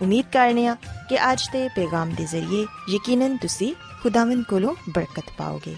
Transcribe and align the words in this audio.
امید 0.00 0.32
کرنے 0.32 0.68
ہاں 0.68 0.74
کہ 1.08 1.20
اج 1.20 1.52
دے 1.52 1.68
پیغام 1.74 2.10
دے 2.10 2.24
ذریعے 2.30 2.64
یقیناً 2.88 3.36
تسی 3.42 3.72
خداوند 4.02 4.42
کولوں 4.48 4.74
برکت 4.86 5.36
پاؤ 5.36 5.58
گے۔ 5.66 5.74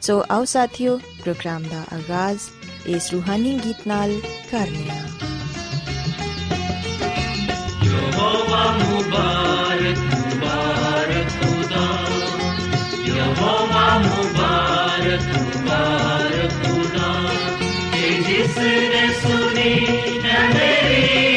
سو 0.00 0.22
آؤ 0.28 0.44
ساتھیو، 0.44 0.96
پروگرام 1.24 1.62
دا 1.62 1.82
آغاز 1.92 2.36
اس 2.84 3.12
روحانی 3.12 3.58
گیت 3.64 3.86
نال 3.86 4.20
کرنے 4.50 4.88
ہاں 4.90 5.06
سنی 19.22 19.74
میری 20.22 21.31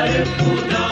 Saripuna. 0.00 0.89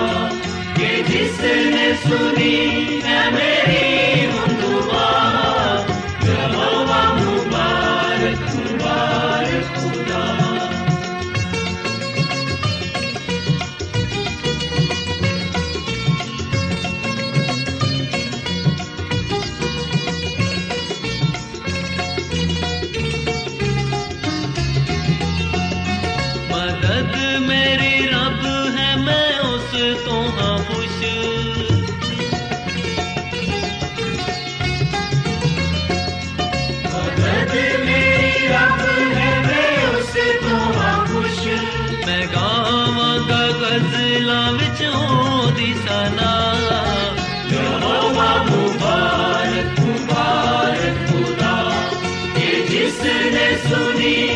Jesus. 53.66 54.28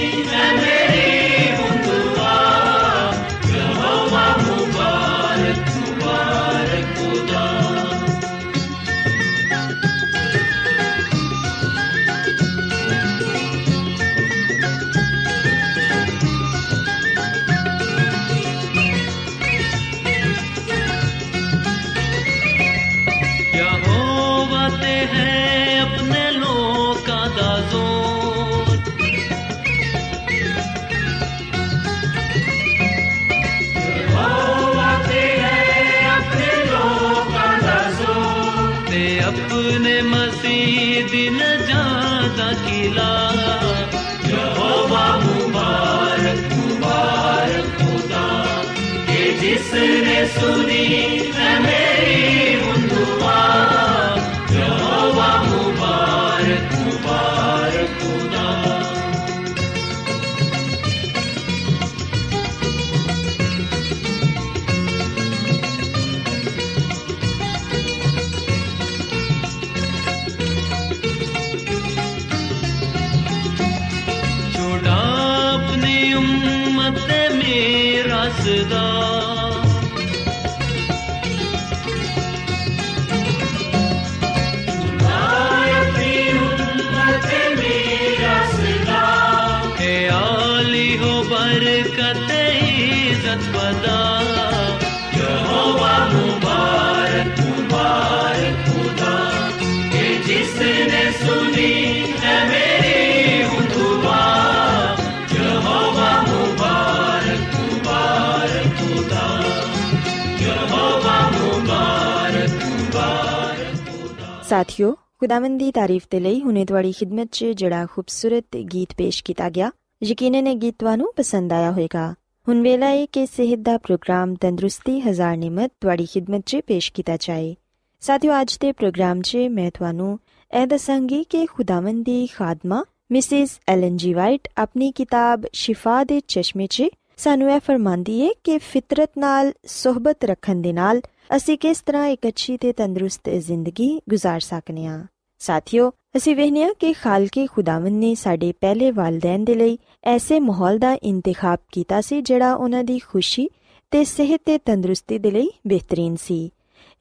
ਸਾਥਿਓ, 114.52 114.93
ਖੁਦਾਵੰਦ 114.93 115.58
ਦੀ 115.58 115.72
ਤਾਰੀਫ 115.72 116.06
ਤੇ 116.10 116.20
ਲਈ 116.20 116.40
ਹੁਨੇ 116.40 116.64
ਤੁਹਾਡੀ 116.64 116.93
ਖidmat 116.93 117.28
'ਚ 117.32 117.44
ਜਿਹੜਾ 117.44 117.87
ਖੂਬਸੂਰਤ 117.87 118.56
ਗੀਤ 118.56 118.88
ਪੇਸ਼ 118.96 119.25
ਕੀਤਾ 119.25 119.50
ਗਿਆ, 119.50 119.70
ਯਕੀਨਨ 120.02 120.46
ਇਹ 120.46 120.56
ਗੀਤ 120.56 120.75
ਤੁਹਾਨੂੰ 120.78 121.12
ਪਸੰਦ 121.16 121.52
ਆਇਆ 121.52 121.70
ਹੋਵੇਗਾ। 121.70 122.14
ਹੁਣ 122.49 122.62
ਵੇਲਾ 122.62 122.87
ਹੈ 122.87 123.06
ਕਿ 123.06 123.26
ਸਿਹਤ 123.26 123.58
ਦਾ 123.58 123.78
ਪ੍ਰੋਗਰਾਮ 123.78 124.34
ਤੰਦਰੁਸਤੀ 124.34 125.00
ਹਜ਼ਾਰ 125.00 125.37
ਨਿਮਤ 125.37 125.72
ਤੁਹਾਡੀ 125.81 126.04
ਖidmat 126.04 126.43
'ਚ 126.46 126.56
ਪੇਸ਼ 126.66 126.93
ਕੀਤਾ 126.93 127.16
ਜਾਏ। 127.16 127.56
ਸਾਥਿਓ, 128.00 128.40
ਅੱਜ 128.40 128.58
ਦੇ 128.58 128.72
ਪ੍ਰੋਗਰਾਮ 128.72 129.22
'ਚ 129.22 129.37
ਮੈਂ 129.37 129.70
ਤੁਹਾਨੂੰ 129.70 130.19
ਇਹ 130.60 130.66
ਦੱਸਾਂਗੀ 130.66 131.25
ਕਿ 131.25 131.46
ਖੁਦਾਵੰਦ 131.46 132.04
ਦੀ 132.04 132.26
ਖਾਦਮਾ, 132.26 132.84
ਮਿਸਿਸ 133.12 133.60
ਐਲਨ 133.69 133.96
ਜੀ 133.96 134.14
ਵਾਈਟ, 134.14 134.49
ਆਪਣੀ 134.58 134.93
ਕਿਤਾਬ 134.93 135.43
ਸ਼ਿਫਾ 135.52 136.04
ਦੇ 136.04 136.20
ਚਸ਼ਮੇ 136.28 136.66
'ਚ 136.66 136.82
ਸਾਨੂੰ 137.16 137.50
ਇਹ 137.50 137.60
ਫਰਮਾਂਦੀ 137.60 138.26
ਹੈ 138.26 138.31
ਕਿ 138.44 138.58
ਫਿਤਰਤ 138.58 139.10
ਨਾਲ, 139.19 139.52
ਸਹਬਤ 139.66 140.25
ਰੱਖਣ 140.25 140.56
ਦੇ 140.56 140.72
ਨਾਲ 140.72 141.00
ਅਸੀਂ 141.35 141.57
ਕਿਸ 141.57 141.81
ਤਰ੍ਹਾਂ 141.81 142.07
ਇੱਕ 142.07 142.27
ਅੱਛੀ 142.27 142.57
ਤੇ 142.57 142.71
ਤੰਦਰੁਸਤ 142.74 143.29
ਜ਼ਿੰਦਗੀ 143.29 143.89
گزار 144.13 144.39
ਸਕਨੇ 144.39 144.85
ਆ 144.85 145.06
ਸਾਥੀਓ 145.41 145.91
ਅਸੀਂ 146.18 146.35
ਵੇਖਨੇ 146.35 146.63
ਆ 146.63 146.69
ਕਿ 146.79 146.94
ਖਾਲਕੇ 146.94 147.45
ਖੁਦਾਵੰਦ 147.47 148.00
ਨੇ 148.00 148.13
ਸਾਡੇ 148.15 148.51
ਪਹਿਲੇ 148.51 148.91
ਵਾਲਿਦੈਨ 148.91 149.44
ਦੇ 149.45 149.56
ਲਈ 149.56 149.77
ਐਸੇ 150.06 150.39
ਮਾਹੌਲ 150.39 150.77
ਦਾ 150.79 150.94
ਇੰਤਖਾਬ 151.03 151.59
ਕੀਤਾ 151.71 152.01
ਸੀ 152.01 152.21
ਜਿਹੜਾ 152.21 152.53
ਉਹਨਾਂ 152.53 152.83
ਦੀ 152.83 153.00
ਖੁਸ਼ੀ 153.00 153.47
ਤੇ 153.91 154.03
ਸਿਹਤ 154.03 154.41
ਤੇ 154.45 154.57
ਤੰਦਰੁਸਤੀ 154.57 155.18
ਦੇ 155.18 155.31
ਲਈ 155.31 155.50
ਬਿਹਤਰੀਨ 155.68 156.15
ਸੀ 156.15 156.50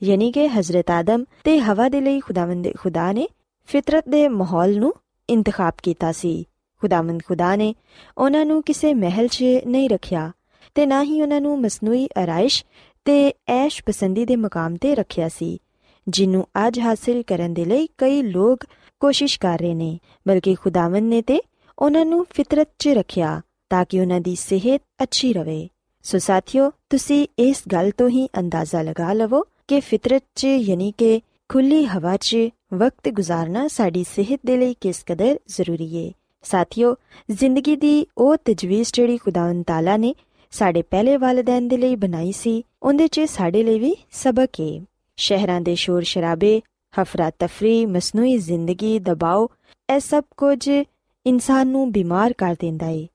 ਯਾਨੀ 0.03 0.33
ਕਿ 0.33 0.49
ਹਜ਼ਰਤ 0.49 0.91
ਆਦਮ 0.91 1.25
ਤੇ 1.45 1.59
ਹਵਾ 1.61 1.89
ਦੇ 1.89 2.01
ਲਈ 2.01 2.21
ਖੁਦਾਵੰਦ 2.21 2.69
ਖੁਦਾ 2.77 3.13
ਨੇ 3.13 3.29
ਫਿਤਰਤ 3.69 4.09
ਦੇ 4.09 4.29
ਮਾਹੌਲ 4.29 4.79
ਨੂੰ 4.79 4.93
ਇੰਤਖਾਬ 5.29 5.75
ਕੀਤਾ 5.83 6.13
ਸੀ 6.13 6.45
ਖੁਦਾਵੰਦ 6.83 7.23
ਖੁਦਾ 7.23 7.55
ਨੇ 7.57 7.75
ਉਹਨਾਂ 8.19 8.45
ਨੂੰ 8.47 8.63
ਕਿਸੇ 8.63 8.95
ਮਹਿਲ 8.95 9.29
'ਚ 9.29 9.45
ਨਹੀਂ 9.67 9.89
ਰੱਖਿਆ 9.91 10.31
ਤੇ 10.75 10.87
ਨਾ 10.87 11.03
ਹੀ 11.03 11.21
ਉਹਨਾਂ 11.23 11.41
ਨੂੰ 11.41 11.61
ਮਸਨੂਈ 11.61 12.07
ਅਰਾਇਸ਼ 12.23 12.65
ਤੇ 13.06 13.34
ਐਸ਼ 13.48 13.82
ਪਸੰਦੀ 13.86 14.26
ਦੇ 14.26 14.36
ਮਕਾਮ 14.36 14.76
ਤੇ 14.76 14.96
ਰੱਖਿਆ 14.96 15.30
ਸੀ 15.30 15.58
ਜਿਹਨੂੰ 16.08 16.46
ਅੱਜ 16.68 16.80
ਹਾਸਲ 16.80 17.22
ਕਰਨ 17.24 17.54
ਦੇ 17.54 17.66
ਲਈ 17.66 17.88
ਕਈ 17.98 18.22
ਲੋਕ 18.22 18.66
ਕੋਸ਼ਿਸ਼ 19.02 19.40
ਕਰ 19.40 19.60
ਰਹੇ 19.60 19.74
ਨੇ, 19.74 19.98
ਬਲਕਿ 20.28 20.56
ਖੁਦਾਵੰਦ 20.56 21.10
ਨੇ 21.10 21.22
ਤੇ 21.22 21.40
ਉਹਨਾਂ 21.78 22.06
ਨੂੰ 22.06 22.26
ਫਿਤਰਤ 22.30 22.70
'ਚ 22.80 22.88
ਰੱਖਿਆ 22.88 23.42
ਤਾਂ 23.70 23.86
ਕਿ 23.90 24.00
ਉਹਨਾਂ 24.00 24.20
ਦੀ 24.22 24.36
ਸਿਹਤ 24.36 24.82
ਅੱਛੀ 25.04 25.34
ਰਵੇ। 25.34 25.68
ਸੋ 26.06 26.18
ਸਾਥੀਓ, 26.18 26.72
ਤੁਸੀਂ 26.90 27.28
ਇਸ 27.40 27.64
ਗੱਲ 27.72 27.92
ਤੋਂ 27.92 28.10
ਹੀ 28.10 28.28
ਅੰਦਾਜ਼ਾ 28.40 28.82
ਲਗਾ 28.82 29.14
ਲਵੋ 29.14 29.44
ਕਿ 29.68 29.80
ਫਿਤਰਤ 29.80 30.24
'ਚ 30.36 30.46
ਯਾਨੀ 30.46 30.92
ਕਿ 30.98 31.22
ਖੁੱਲੀ 31.50 31.86
ਹਵਾ 31.86 32.18
'ਚ 32.18 32.38
ਵਕਤ 32.74 33.10
ਗੁਜ਼ਾਰਨਾ 33.10 33.68
ਸਾਡੀ 33.68 34.04
ਸਿਹਤ 34.04 34.40
ਦੇ 34.46 34.58
ਲਈ 34.58 34.74
ਕਿਸ 34.82 35.04
ਕਦਰ 35.08 35.38
ਜ਼ਰੂਰੀ 35.48 35.96
ਹੈ 35.98 36.12
ਸਾਥੀਓ, 36.44 36.96
ਜ਼ਿੰਦਗੀ 37.32 37.76
ਦੀ 37.76 38.06
ਉਹ 38.18 38.36
ਤਜਵੀਜ਼ 38.46 38.92
ਜਿਹੜੀ 38.94 39.18
ਖੁਦਾਵੰਦ 39.18 39.64
ਤਾਲਾ 39.68 39.98
ਨੇ 39.98 40.14
ਸਾਡੇ 40.54 40.82
ਪਹਿਲੇ 40.82 41.18
ਵਾਲਿਦੈਨ 41.18 41.68
ਦੇ 41.68 41.78
ਲਈ 41.78 41.96
ਬਣਾਈ 41.96 42.32
ਸੀ 42.32 42.64
ਉਹਦੇ 42.84 43.08
'ਚ 43.08 43.20
ਸਾਡੇ 43.20 43.64
ਲਈ 43.64 43.80
ਵੀ 43.80 43.96
ਸਬਕ 44.12 44.50
ਹੈ 44.62 44.82
ਸ਼ਹਿਰਾਂ 45.16 45.62
ਦੇ 45.62 45.76
ਸ਼ੋਰ 45.76 46.02
ਸ਼ਰਾਬੇ, 46.02 46.62
ਹਫਰਾ 47.02 47.32
ਤਫਰੀ, 47.40 47.86
ਮਸਨੂਈ 47.86 48.38
ਜ਼ਿੰਦਗੀ 48.38 49.00
ਦਬਾਅ 49.00 49.48
ਇਹ 49.96 50.00
ਸਭ 50.00 50.24
ਕੁਝ 50.38 50.70
ਇਨਸਾਨ 51.26 51.68
ਨੂੰ 51.68 51.92
ਬਿਮਾਰ 51.92 52.34
ਕਰ 52.34 52.56
ਦਿੰਦਾ 52.60 52.86
ਹੈ 52.86 53.08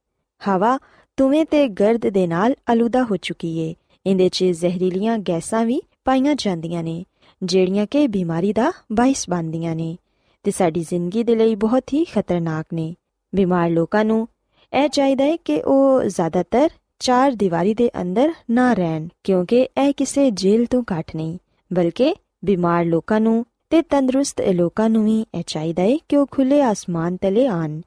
ਹਵਾ 0.49 0.79
ਤੁਵੇਂ 1.17 1.45
ਤੇ 1.45 1.69
ਗਰਦ 1.69 2.09
ਦੇ 2.09 2.27
ਨਾਲ 2.27 2.55
ਅਲੂਦਾ 2.73 3.03
ਹੋ 3.03 3.17
ਚੁੱਕੀ 3.17 3.59
ਏ। 3.59 3.75
ਇਹਦੇ 4.07 4.29
'ਚ 4.29 4.45
ਜ਼ਹਿਰੀਲੀਆਂ 4.45 5.19
ਗੈਸਾਂ 5.19 5.65
ਵੀ 5.65 5.83
ਪਾਈਆਂ 6.05 6.35
ਜਾਂਦੀਆਂ 6.35 6.83
ਨੇ, 6.83 7.05
ਜਿਹੜੀਆਂ 7.43 7.87
ਕਿ 7.87 8.09
ਬਿਮਾਰੀ 8.09 8.53
ਦਾ 8.53 8.73
ਬਾਇਸ 8.93 9.31
ਬਣਦੀਆਂ 9.31 9.77
ਨੇ। 9.77 9.97
ਤੇ 10.43 10.51
ਸਾਡੀ 10.51 10.81
ਜ਼ਿੰਦਗੀ 10.81 11.23
ਦੇ 11.23 11.35
ਲਈ 11.35 11.55
ਬਹੁਤ 11.55 11.93
ਹੀ 11.93 12.05
ਖਤਰਨਾਕ 12.05 12.67
ਨੇ। 12.75 12.95
ਬਿਮਾਰ 13.35 13.71
ਲੋਕਾਂ 13.71 14.05
ਨੂੰ 14.05 14.29
ਇਹ 14.73 14.89
ਚਾਹੀਦਾ 14.89 15.25
ਹੈ 15.25 15.37
ਕਿ 15.37 15.62
ਉਹ 15.62 16.05
ਜ਼ਿਆਦਾਤਰ 16.05 16.71
ਚਾਰ 17.01 17.33
ਦੀਵਾਰੀ 17.33 17.75
ਦੇ 17.75 17.91
ਅੰਦਰ 18.01 18.33
ਨਾ 18.51 18.73
ਰਹਿਣ, 18.75 19.09
ਕਿਉਂਕਿ 19.25 19.57
ਇਹ 19.79 19.93
ਕਿਸੇ 19.97 20.31
ਜੇਲ੍ਹ 20.31 20.67
ਤੋਂ 20.71 20.83
ਘੱਟ 20.93 21.17
ਨਹੀਂ, 21.17 21.39
ਬਲਕਿ 21.71 22.15
ਬਿਮਾਰ 22.45 22.85
ਲੋਕਾਂ 22.85 23.21
ਨੂੰ 23.21 23.45
ਤੇ 23.71 23.83
ਤੰਦਰੁਸਤ 23.83 24.41
ਲੋਕਾਂ 24.41 24.89
ਨੂੰ 24.91 25.05
ਵੀ 25.05 25.21
ਇਹ 25.35 25.43
ਚਾਹੀਦਾ 25.47 25.83
ਹੈ 25.83 25.97
ਕਿ 26.09 26.17
ਉਹ 26.17 26.27
ਖੁੱਲੇ 26.31 26.61
ਆਸਮਾਨ 26.63 27.17
ਤਲੇ 27.17 27.47
ਆਣ 27.47 27.81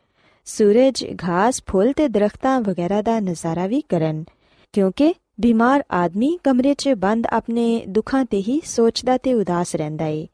ਸੂਰਜ, 0.47 1.05
ਘਾਸ, 1.23 1.61
ਫੁੱਲ 1.67 1.93
ਤੇ 1.93 2.07
ਦਰਖਤਾਂ 2.07 2.59
ਵਗੈਰਾ 2.61 3.01
ਦਾ 3.01 3.19
ਨਜ਼ਾਰਾ 3.19 3.67
ਵੀ 3.67 3.81
ਕਰਨ, 3.89 4.23
ਕਿਉਂਕਿ 4.73 5.13
ਬਿਮਾਰ 5.39 5.83
ਆਦਮੀ 5.91 6.37
ਕਮਰੇ 6.43 6.73
'ਚ 6.73 6.89
ਬੰਦ 6.89 7.27
ਆਪਣੇ 7.27 7.83
ਦੁੱਖਾਂ 7.87 8.23
ਤੇ 8.25 8.41
ਹੀ 8.41 8.59
ਸੋਚਦਾ 8.65 9.17
ਤੇ 9.17 9.33
ਉਦਾਸ 9.33 9.75
ਰਹਿੰਦਾ 9.75 10.05
ਏ। 10.05 10.27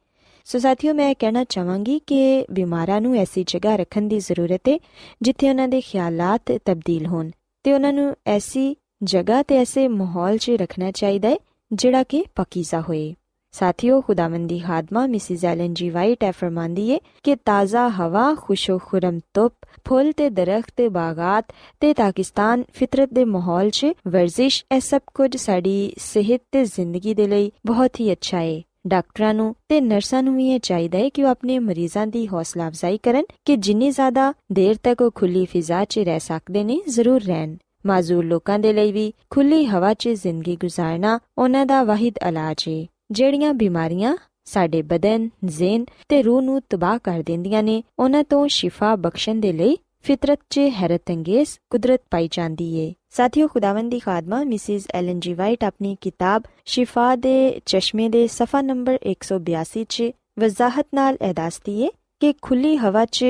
ਸੋ 0.48 0.60
ਸਾਥੀਓ, 0.60 0.94
ਮੈਂ 0.94 1.14
ਕਹਿਣਾ 1.20 1.44
ਚਾਹਾਂਗੀ 1.44 2.00
ਕਿ 2.08 2.46
ਬਿਮਾਰਾਂ 2.52 3.02
ਨੂੰ 3.02 3.16
ਐਸੀ 3.16 3.44
ਜਗ੍ਹਾ 3.48 3.76
ਰੱਖਣ 3.76 4.08
ਦੀ 4.08 4.20
ਜ਼ਰੂਰਤ 4.20 4.70
ਹੈ 4.70 4.78
ਜਿੱਥੇ 5.22 5.50
ਉਹਨਾਂ 5.50 5.68
ਦੇ 5.68 5.82
ਖਿਆਲਾਤ 5.82 6.52
ਤਬਦੀਲ 6.66 7.06
ਹੋਣ। 7.06 7.30
ਤੇ 7.66 7.74
ਉਹਨਾਂ 7.74 7.94
ਨੂੰ 7.94 8.16
ਐਸੀ 8.28 8.76
ਜਗ੍ਹਾ 9.04 9.44
ਤੇ 9.44 9.58
ਐਸੇ 9.58 9.88
ਮਾਹੌਲ 9.88 10.38
'ਚ 10.38 10.50
ਰੱਖਣਾ 10.50 10.92
ਚਾਹੀਦਾ 10.92 11.30
ਹੈ, 11.30 11.38
ਜਿਹੜਾ 11.74 12.04
ਕਿ 12.04 12.26
ਪਕੀਜ਼ਾ 12.36 12.82
ਹੋਏ। 12.82 13.16
ਸਾਥੀਓ, 13.52 14.02
ਖੁਦਾਵੰਦੀ 14.02 14.60
ਖਾਦਮਾ, 14.60 15.08
ਮਿਸਿਸ 15.08 15.46
ਐਲਨ 15.46 15.74
ਜੀ 15.74 15.90
ਵਾਈਟ 15.90 16.24
ਐ 16.24 16.32
ਫਰਮਾਂਦੀ 16.32 16.90
ਏ 16.90 17.00
ਕਿ 17.24 17.36
ਤਾਜ਼ਾ 17.36 17.90
ਹਵਾ 17.90 18.34
ਖੁਸ਼ੋ 18.34 18.78
ਖੁਰਮ 18.78 19.20
ਤੁਪ 19.34 19.54
ਫੁੱਲ 19.88 20.12
ਤੇ 20.12 20.30
ਦਰਖਤ 20.30 20.70
ਤੇ 20.78 20.90
ਬਾਗਾਤ 20.90 21.46
ਤੇ 21.80 21.94
ਪਾਕਿਸਤਾਨ 21.94 22.64
ਫਿਤਰਤ 22.74 23.10
ਦੇ 23.14 23.26
ਮਾਹੌਲ 23.26 23.70
'ਚ 23.70 23.86
ਵਰਜ਼ਿਸ਼, 24.08 24.66
ਇਹ 24.76 24.80
ਸਭ 24.80 25.02
ਕੁਝ 25.14 25.38
ਸਾਡੀ 25.38 25.94
ਸਿਹਤ 25.98 26.42
ਤੇ 26.52 26.66
ਜ਼ਿੰਦਗੀ 26.66 27.14
ਦੇ 27.14 27.28
ਲਈ 27.28 27.52
ਬਹੁਤ 27.66 28.00
ਹੀ 28.00 28.12
ਅੱਛਾ 28.12 28.42
ਏ। 28.42 28.64
ਡਾਕਟਰਾਂ 28.88 29.34
ਨੂੰ 29.34 29.56
ਤੇ 29.70 29.82
ਨਰਸਾਂ 29.82 30.24
ਨੂੰ 30.24 30.36
ਵੀ 30.38 30.50
ਇਹ 30.50 30.60
ਚਾਹੀਦਾ 30.60 30.98
ਹੈ 30.98 31.10
ਕਿ 31.10 31.24
ਉਹ 31.24 31.30
ਆਪਣੇ 31.30 31.60
ਮਰੀਜ਼ਾਂ 31.60 32.08
ਦੀ 32.08 32.28
ਹੌਸਲਾ 32.28 32.68
ਅਫਜ਼ਾਈ 32.68 32.98
ਕਰਨ 32.98 33.24
ਕਿ 33.46 33.56
ਜਿੰਨੀ 33.56 33.92
ਜ਼ਿਆਦਾ 33.92 34.34
ਦੇਰ 34.52 34.76
ਤੱਕ 34.84 35.02
ਉਹ 35.02 35.12
ਖੁੱਲੀ 35.16 35.46
ਫਿਜ਼ਾ 35.46 35.86
'ਚ 35.86 36.00
ਰਹਿ 36.00 36.20
ਸਕਦੇ 36.20 36.64
ਨੇ 36.64 36.82
ਜ਼ਰੂਰ 36.88 37.22
ਰਹਿਣ। 37.22 37.56
ਮਾਜ਼ੂਰ 37.86 38.26
ਲੋਕਾਂ 38.26 38.60
ਦੇ 38.60 38.74
ਲਈ 38.74 38.92
ਵੀ 38.92 39.14
ਖੁੱਲੀ 39.30 39.66
ਹਵਾ 39.66 39.94
'ਚ 39.94 40.10
ਜ਼ਿੰਦਗੀ 40.10 40.58
گزارਣਾ 40.66 41.20
ਉਹਨਾਂ 41.38 41.66
ਦਾ 41.66 41.84
ਵਾਹਿਦ 41.84 42.14
ਇਲਾਜ 42.28 42.64
ਹੈ 42.70 42.86
ਜਿਹੜੀਆਂ 43.12 43.54
ਬਿਮਾਰੀਆਂ 43.54 44.18
ਸਾਡੇ 44.46 44.82
ਬਦਨ, 44.82 45.30
ਜ਼ਿਹਨ 45.46 45.86
ਤੇ 46.10 46.22
ਰੂਹ 46.24 46.42
ਨੂੰ 46.42 46.62
ਤਬਾਹ 46.70 47.00
ਕਰ 47.04 47.24
ਦਿੰਦੀਆਂ 47.26 47.64
ਨੇ 47.64 47.84
ਉਹਨਾਂ 48.00 48.24
ਤੋਂ 48.24 48.48
ਸ਼ਿਫਾ 48.48 48.96
ਬਖਸ਼ਣ 48.96 49.36
ਦੇ 49.36 49.54
ਲਈ 49.54 49.78
ਫਿਤਰਤ 50.04 50.40
'ਚ 50.50 50.60
ਹੈਰਤਅੰਗੇਜ਼ 50.60 51.50
ਕੁਦਰਤ 51.70 52.02
ਪਾਈ 52.12 52.30
ਜਾਂਦੀ 52.32 52.76
ਏ। 52.78 52.94
ਸਾਥੀਓ, 53.16 53.48
ਖੁਦਾਵੰਦ 53.48 53.94
ਖਾਦਮਾ, 54.00 54.44
ਮਿਸਿਸ 54.44 54.88
ਐਲਨ 54.94 55.20
ਜੀ 55.20 55.34
ਵਾਈਟ 55.34 55.64
ਆਪਣੀ 55.64 55.96
ਕਿਤਾਬ 56.02 56.44
ਸ਼ਿਫਾ 56.66 57.16
ਦੇ 57.16 57.62
ਚਸ਼ਮੇ 57.66 58.08
ਦੇ 58.10 58.26
ਸਫਾ 58.28 58.62
ਨੰਬਰ 58.62 58.98
182 59.12 59.84
'ਚ 59.90 60.10
ਵਜ਼ਾਹਤ 60.40 60.88
ਨਾਲ 60.94 61.18
ਇਹ 61.22 61.34
ਦੱਸਦੀ 61.34 61.90
ਕਿ 62.22 62.34
ਖੁੱਲੀ 62.42 62.76
ਹਵਾ 62.78 63.06
'ਚ 63.06 63.26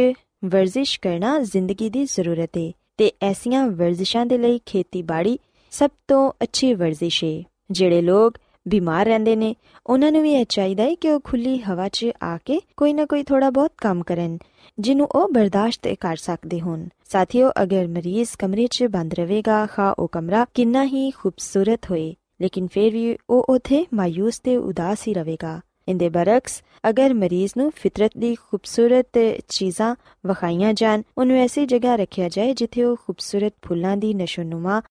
ਵਰਜ਼ਿਸ਼ 0.46 1.00
ਕਰਨਾ 1.00 1.38
ਜ਼ਿੰਦਗੀ 1.42 1.90
ਦੀ 1.90 2.04
ਜ਼ਰੂਰਤ 2.06 2.58
ਏ 2.58 2.72
ਤੇ 2.98 3.12
ਐਸੀਆਂ 3.22 3.68
ਵਰਜ਼ਿਸ਼ਾਂ 3.68 4.26
ਦੇ 4.26 4.38
ਲਈ 4.38 4.60
ਖੇਤੀਬਾੜੀ 4.66 5.38
ਸਭ 5.72 5.90
ਤੋਂ 6.08 6.32
ਅੱਛੀ 6.44 6.74
ਵਰਜ਼ਿਸ਼ 6.74 7.24
ਏ, 7.24 7.44
ਜਿਹੜੇ 7.72 8.02
ਲੋਕ 8.02 8.38
ਬਿਮਾਰ 8.68 9.06
ਰਹਿੰਦੇ 9.06 9.36
ਨੇ, 9.36 9.56
ਉਹਨਾਂ 9.86 10.12
ਨੂੰ 10.12 10.22
ਵੀ 10.22 10.34
ਇਹ 10.34 10.46
ਚਾਹੀਦਾ 10.50 10.84
ਹੈ 10.84 10.96
ਕਿ 10.96 11.12
ਉਹ 11.12 11.20
ਖੁੱਲੀ 11.24 11.58
ਹਵਾ 11.58 11.88
'ਚ 11.90 12.12
ਆ 12.24 12.38
ਕੇ 12.38 12.60
ਕੋਈ 12.78 12.94
ਨਾ 12.94 13.06
ਕੋਈ 13.06 13.24
ਥੋੜਾ 13.24 13.50
ਬਹੁਤ 13.50 13.72
ਕੰਮ 13.78 14.04
ਕਰਨ, 14.04 14.38
ਜਿਹਨੂੰ 14.80 15.08
ਉਹ 15.12 15.28
ਬਰਦਾਸ਼ਤ 15.30 15.88
ਕਰ 16.00 16.16
ਸਕਦੇ 16.16 16.60
ਹੋਣ। 16.62 16.88
ਸਾਥੀਓ, 17.10 17.52
ਅਗਰ 17.64 17.88
ਮਰੀਜ਼ 17.88 18.30
ਕਮਰੇ 18.40 18.68
'ਚ 18.68 18.84
ਬੰਦ 18.84 19.14
ਰਹੇਗਾ, 19.14 19.66
ਖਾ 19.66 19.92
ਉਹ 19.92 20.08
ਕਮਰਾ 20.08 20.46
ਕਿੰਨਾ 20.54 20.84
ਹੀ 20.86 21.10
ਖੂਬਸੂਰਤ 21.12 21.92
ਹੋਏ, 21.92 22.14
ਲੇਕਿਨ 22.42 22.68
ਫਿਰ 22.68 22.92
ਵੀ 22.94 23.18
ਉਹ 23.30 23.46
ਉਥੇ 23.50 23.86
ਮਾਇੂਸ 23.94 24.40
ਤੇ 24.40 24.58
ਉਦਾਸ 24.58 25.08
ਹੀ 25.08 25.14
ਰਹੇਗਾ। 25.14 25.60
ਇੰਦੇ 25.88 26.10
ਬਰਕਸ 26.10 26.62
ਅਗਰ 26.90 27.14
ਮਰੀਜ਼ 27.14 27.52
ਨੂੰ 27.58 27.72
ਫਿਤਰਤ 27.76 28.12
ਦੀ 28.18 28.36
ਖੂਬਸੂਰਤ 28.36 29.18
ਚੀਜ਼ਾਂ 29.50 29.96
ਵਖਾਈਆਂ 30.26 30.74
ਜਾਣ, 30.74 31.02
ਉਹਨੂੰ 31.18 31.38
ਐਸੀ 31.38 31.66
ਜਗ੍ਹਾ 31.66 31.96
ਰੱਖਿਆ 31.96 32.30
ਜਾਏ 32.30 32.54
ਜਿੱਥੇ 32.54 32.84
ਉਹ 32.84 32.96
ਖੂਬਸੂਰਤ 32.96 33.54
ਫੁੱਲਾਂ 33.68 33.96
ਦੀ 33.98 34.14
ਨਸ਼ੋਨੁਮਾ 34.14 34.82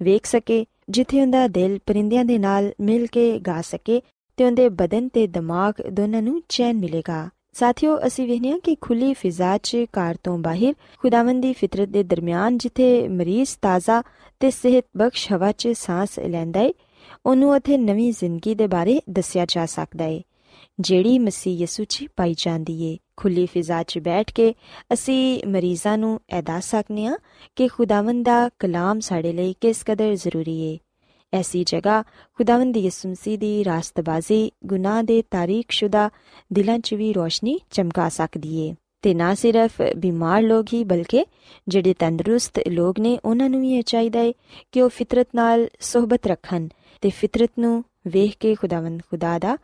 ਵੇਖ 0.00 0.26
ਸਕੇ 0.26 0.64
ਜਿੱਥੇ 0.90 1.20
ਉਹਦਾ 1.22 1.48
ਦਿਲ 1.48 1.78
ਪਰਿੰਦਿਆਂ 1.86 2.24
ਦੇ 2.24 2.38
ਨਾਲ 2.38 2.72
ਮਿਲ 2.80 3.06
ਕੇ 3.06 3.38
ਗਾ 3.38 3.60
ਸਕੇ 3.60 4.02
ਤੇ 4.36 4.44
ਉਹਦੇ 4.44 4.68
ਬਦਨ 4.68 5.08
ਤੇ 5.08 5.26
ਦਿਮਾਗ 5.26 5.74
ਦੋਨਾਂ 5.90 6.22
ਨੂੰ 6.22 6.42
ਚੈਨ 6.48 6.76
ਮਿਲੇਗਾ। 6.76 7.28
ਸਾਥੀਓ, 7.52 7.98
ਅਸੀਂ 8.06 8.26
ਵੇਖਿਆ 8.26 8.58
ਕਿ 8.58 8.76
ਖੁੱਲੀ 8.80 9.14
ਫਿਜ਼ਾ 9.14 9.58
'ਚ 9.58 9.76
ਕਾਰ 9.92 10.18
ਤੋਂ 10.24 10.38
ਬਾਹਰ 10.38 10.74
ਖੁਦਾਵੰਦੀ 10.98 11.52
ਫਿਤਰਤ 11.52 11.88
ਦੇ 11.88 12.02
ਦਰਮਿਆਨ 12.02 12.58
ਜਿੱਥੇ 12.58 13.08
ਮਰੀਜ਼ 13.08 13.56
ਤਾਜ਼ਾ 13.62 14.02
ਤੇ 14.40 14.50
ਸਿਹਤ 14.50 14.84
ਬਖਸ਼ 14.96 15.32
ਹਵਾ 15.32 15.52
'ਚ 15.52 15.68
ਸਾਹ 15.68 16.06
ਲੈਂਦਾ 16.28 16.60
ਹੈ 16.60 16.70
ਉਹਨੂੰ 17.26 17.50
ਉਥੇ 17.50 17.76
ਨਵੀਂ 17.76 18.12
ਜ਼ਿੰਦਗੀ 18.12 18.54
ਦੇ 18.54 18.66
ਬਾਰੇ 18.66 19.00
ਦੱਸਿਆ 19.10 19.46
ਜਾ 19.48 19.66
ਸਕਦਾ 19.66 20.04
ਹੈ 20.04 20.20
ਜਿਹੜੀ 20.80 21.18
ਮਸੀਹ 21.18 21.58
ਯਿਸੂ 21.58 21.84
'ਚ 21.84 22.04
ਪਾਈ 22.16 22.34
ਜਾਂਦੀ 22.38 22.82
ਏ। 22.82 22.96
ਖੁੱਲੀ 23.20 23.46
ਫਿਜ਼ਾ 23.46 23.82
'ਚ 23.82 23.98
ਬੈਠ 23.98 24.32
ਕੇ 24.32 24.54
ਅਸੀਂ 24.92 25.48
ਮਰੀਜ਼ਾਂ 25.48 25.98
ਨੂੰ 25.98 26.20
ਇਹ 26.36 26.42
ਦੱਸ 26.42 26.70
ਸਕਨੇ 26.70 27.06
ਆ 27.06 27.16
ਕਿ 27.56 27.68
ਖੁਦਾਵੰਦ 27.68 28.24
ਦਾ 28.24 28.50
ਕਲਾਮ 28.58 29.00
ਸਾਡੇ 29.00 29.32
ਲਈ 29.32 29.54
ਕਿਸ 29.60 29.82
ਕਦਰ 29.86 30.14
ਜ਼ਰੂਰੀ 30.14 30.60
ਏ। 30.60 30.78
ਐਸੀ 31.34 31.64
ਜਗ੍ਹਾ 31.64 32.02
ਖੁਦਾਵੰਦ 32.02 32.76
ਯਿਸੂ 32.76 33.08
ਮਸੀਹ 33.08 33.38
ਦੀ 33.38 33.64
ਰਾਸਤਬਾਜ਼ੀ 33.64 34.50
ਗੁਨਾਹ 34.66 35.02
ਦੇ 35.02 35.22
ਤਾਰੀਖਸ਼ੁਦਾ 35.30 36.10
ਦਿਲਾਂ 36.52 36.78
'ਚ 36.78 36.94
ਵੀ 36.94 37.12
ਰੋਸ਼ਨੀ 37.12 37.58
ਚਮਕਾ 37.70 38.08
ਸਕਦੀ 38.08 38.56
ਏ। 38.56 38.74
ਤੇ 39.02 39.14
ਨਾ 39.14 39.34
ਸਿਰਫ 39.34 39.82
ਬਿਮਾਰ 39.96 40.42
ਲੋਕ 40.42 40.66
ਹੀ 40.74 40.84
ਬਲਕਿ 40.84 41.26
ਜਿਹੜੇ 41.68 41.94
ਤੰਦਰੁਸਤ 41.98 42.60
ਲੋਕ 42.68 43.00
ਨੇ 43.00 43.18
ਉਹਨਾਂ 43.24 43.50
ਨੂੰ 43.50 43.60
ਵੀ 43.60 43.72
ਇਹ 43.72 43.82
ਚਾਹੀਦਾ 43.82 44.20
ਏ 44.20 44.34
ਕਿ 44.72 44.82
ਉਹ 44.82 44.88
ਫਿਤਰਤ 44.88 45.28
ਨਾਲ 45.34 45.68
ਸਹਬਤ 45.80 46.26
ਰੱਖਣ 46.26 46.68
ਤੇ 47.00 47.10
ਫਿਤਰਤ 47.10 47.50
ਨੂੰ 47.58 47.84
ਵੇਖ 48.06 48.36
ਕੇ 48.40 48.54
ਖੁਦਾਵੰਦ 48.54 49.02
ਖੁਦਾ 49.10 49.38
ਦਾ 49.38 49.58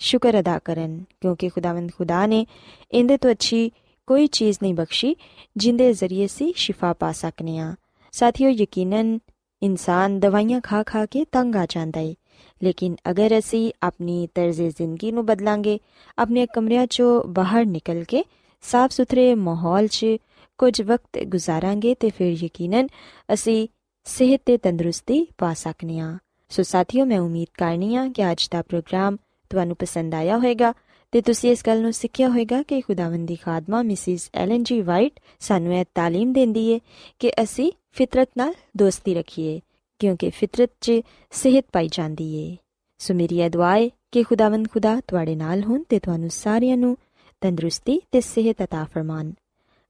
ਸ਼ੁਕਰ 0.00 0.38
ਅਦਾ 0.40 0.58
ਕਰਨ 0.58 0.98
ਕਿਉਂਕਿ 1.20 1.48
ਖੁਦਾਵੰਦ 1.48 1.90
ਖੁਦਾ 1.92 2.24
ਨੇ 2.26 2.44
ਇਹਦੇ 2.92 3.16
ਤੋਂ 3.16 3.30
ਅੱਛੀ 3.30 3.70
ਕੋਈ 4.08 4.26
ਚੀਜ਼ 4.28 4.58
ਨਹੀਂ 4.62 4.74
ਬਖਸ਼ੀ 4.74 5.14
ਜਿੰਦੇ 5.56 5.92
ਜ਼ਰੀਏ 5.92 6.26
ਸੀ 6.26 6.52
ਸ਼ਿਫਾ 6.56 6.92
ਪਾ 6.92 7.12
ਸਕਨੇ 7.12 7.58
ਆ 7.58 7.74
ਸਾਥੀਓ 8.14 8.48
ਯਕੀਨਨ 8.50 9.18
ਇਨਸਾਨ 9.62 10.18
ਦਵਾਈਆਂ 10.20 10.60
ਖਾ 10.60 10.82
ਖਾ 10.82 11.04
ਕੇ 11.06 11.24
ਤੰਗ 11.32 11.56
ਆ 11.56 11.64
ਜਾਂਦਾ 11.70 12.00
ਏ 12.00 12.14
ਲੇਕਿਨ 12.60 12.96
ਅਗਰ 13.10 13.38
ਅਸੀਂ 13.38 13.70
ਆਪਣੀ 13.82 14.26
ਤਰਜ਼ 14.34 14.62
ਜ਼ਿੰਦਗੀ 14.62 15.12
ਨੂੰ 15.12 15.24
ਬਦਲਾਂਗੇ 15.26 15.78
ਆਪਣੇ 16.18 16.46
ਕਮਰਿਆਂ 16.46 16.86
'ਚੋਂ 16.86 17.22
ਬਾਹਰ 17.30 17.66
ਨਿਕਲ 17.66 18.04
ਕੇ 18.04 18.24
ਸਾਫ਼ 18.64 18.92
ਸੁਥਰੇ 18.92 19.34
ਮਾਹੌਲ 19.34 19.86
'ਚ 19.88 20.16
ਕੁਝ 20.58 20.80
ਵਕਤ 20.82 21.18
ਗੁਜ਼ਾਰਾਂਗੇ 21.26 21.94
ਤੇ 21.94 22.10
ਫਿਰ 22.10 22.32
ਯਕੀਨਨ 22.44 22.86
ਅਸੀਂ 23.34 23.66
ਸਿਹਤ 24.06 24.40
ਤੇ 24.46 24.56
ਤੰਦਰੁਸਤੀ 24.58 25.26
ਪਾ 25.38 25.52
ਸਕਨੇ 25.54 25.98
ਆ 26.00 26.16
ਸੋ 26.50 26.62
ਸਾਥੀਓ 26.62 27.04
ਮੈਂ 27.04 27.18
ਉਮੀਦ 27.20 27.48
ਕਰਨੀ 27.54 27.94
ਆ 27.96 28.06
ਕਿ 28.08 28.30
ਅੱਜ 28.30 28.48
ਦਾ 28.52 28.62
ਪ੍ਰੋਗਰਾਮ 28.62 29.16
ਤੁਹਾਨੂੰ 29.51 29.75
ਪਸੰਦ 29.75 30.13
ਆਇਆ 30.13 30.37
ਹੋਵੇਗਾ 30.37 30.73
ਤੇ 31.13 31.21
ਤੁਸੀਂ 31.21 31.51
ਇਸ 31.51 31.63
ਗੱਲ 31.67 31.81
ਨੂੰ 31.81 31.91
ਸਿੱਖਿਆ 31.93 32.29
ਹੋਵੇਗਾ 32.29 32.61
ਕਿ 32.63 32.79
ਖੁਦਾਵੰਦੀ 32.81 33.35
ਖਾਦਮਾ 33.35 33.81
ਮਿਸਿਸ 33.81 34.29
ਐਲਨ 34.33 34.63
ਜੀ 34.63 34.81
ਵਾਈਟ 34.81 35.19
ਸਾਨੂੰ 35.39 35.73
ਇਹ 35.73 35.85
تعلیم 35.99 36.33
ਦਿੰਦੀ 36.33 36.67
ਏ 36.67 36.79
ਕਿ 37.19 37.31
ਅਸੀਂ 37.43 37.71
ਫਿਤਰਤ 37.91 38.29
ਨਾਲ 38.37 38.53
ਦੋਸਤੀ 38.77 39.13
ਰੱਖੀਏ 39.13 39.59
ਕਿਉਂਕਿ 39.99 40.29
ਫਿਤਰਤ 40.29 40.69
'ਚ 40.81 41.01
ਸਿਹਤ 41.33 41.65
ਪਾਈ 41.73 41.87
ਜਾਂਦੀ 41.87 42.33
ਏ 42.35 42.55
ਸੋ 42.99 43.13
ਮੇਰੀ 43.13 43.39
ਇਹ 43.39 43.49
ਦੁਆ 43.49 43.75
ਹੈ 43.75 43.87
ਕਿ 44.11 44.23
ਖੁਦਾਵੰਦ 44.23 44.67
ਖੁਦਾ 44.67 44.99
ਤੁਹਾਡੇ 45.07 45.35
ਨਾਲ 45.35 45.63
ਹੋਣ 45.63 45.83
ਤੇ 45.89 45.99
ਤੁਹਾਨੂੰ 45.99 46.29
ਸਾਰਿਆਂ 46.29 46.77
ਨੂੰ 46.77 46.95
ਤੰਦਰੁਸਤੀ 47.41 47.99
ਤੇ 48.11 48.21
ਸਿਹਤ 48.21 48.61
عطا 48.61 48.85
ਫਰਮਾਨ 48.85 49.33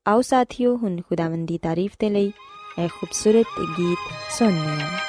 ਆਓ 0.05 0.22
ਸਾਥੀਓ 0.22 0.75
ਹੁਣ 0.77 1.01
ਖੁਦਾਵੰਦ 1.01 1.48
ਦੀ 1.48 1.58
ਤਾਰੀਫ 1.58 1.96
ਤੇ 2.00 2.10
ਲਈ 2.10 2.32
ਇਹ 2.79 2.88
ਖੂਬਸੂਰਤ 2.89 3.60
ਗੀਤ 3.79 4.12
ਸੁਣਨੇ 4.32 4.82
ਆ 4.84 5.09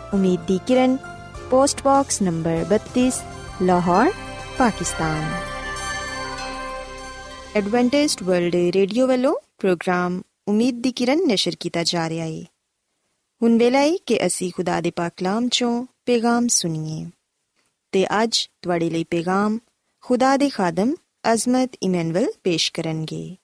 ਉਮੀਦ 0.13 0.39
ਦੀ 0.47 0.59
ਕਿਰਨ 0.67 0.97
post 1.49 1.81
box 1.83 2.21
number 2.21 2.65
32 2.69 3.09
Lahore 3.61 4.11
Pakistan 4.57 5.31
Adventist 7.55 8.23
World 8.23 8.55
Radio 8.75 9.07
ਵੱਲੋਂ 9.07 9.33
ਪ੍ਰੋਗਰਾਮ 9.59 10.21
ਉਮੀਦ 10.47 10.81
ਦੀ 10.81 10.91
ਕਿਰਨ 10.91 11.25
ਨਿਸ਼ਰ 11.27 11.55
ਕੀਤਾ 11.59 11.83
ਜਾ 11.83 12.07
ਰਿਹਾ 12.09 12.25
ਹੈ 12.25 12.41
ਹੁਣ 13.41 13.57
ਵੇਲਾ 13.57 13.79
ਹੈ 13.79 13.91
ਕਿ 14.05 14.25
ਅਸੀਂ 14.25 14.51
ਖੁਦਾ 14.55 14.79
ਦੇ 14.81 14.91
ਪਾਕ 14.91 15.13
ਕਲਾਮ 15.17 15.47
ਚੋਂ 15.47 15.85
ਪੈਗਾਮ 16.05 16.47
ਸੁਣੀਏ 16.47 17.05
ਤੇ 17.93 18.05
ਅੱਜ 18.23 18.49
ਤੁਹਾਡੇ 18.61 18.89
ਲਈ 18.89 19.03
ਪੈਗਾਮ 19.03 19.57
ਖੁਦਾ 20.03 20.35
ਦੇ 20.37 20.49
ਖਾਦਮ 20.49 20.93
ਅਜ਼ਮਤ 21.33 21.77
ਇਮਨੁਅਲ 21.83 22.31
ਪੇਸ਼ 22.43 22.71
ਕਰਨਗੇ 22.73 23.35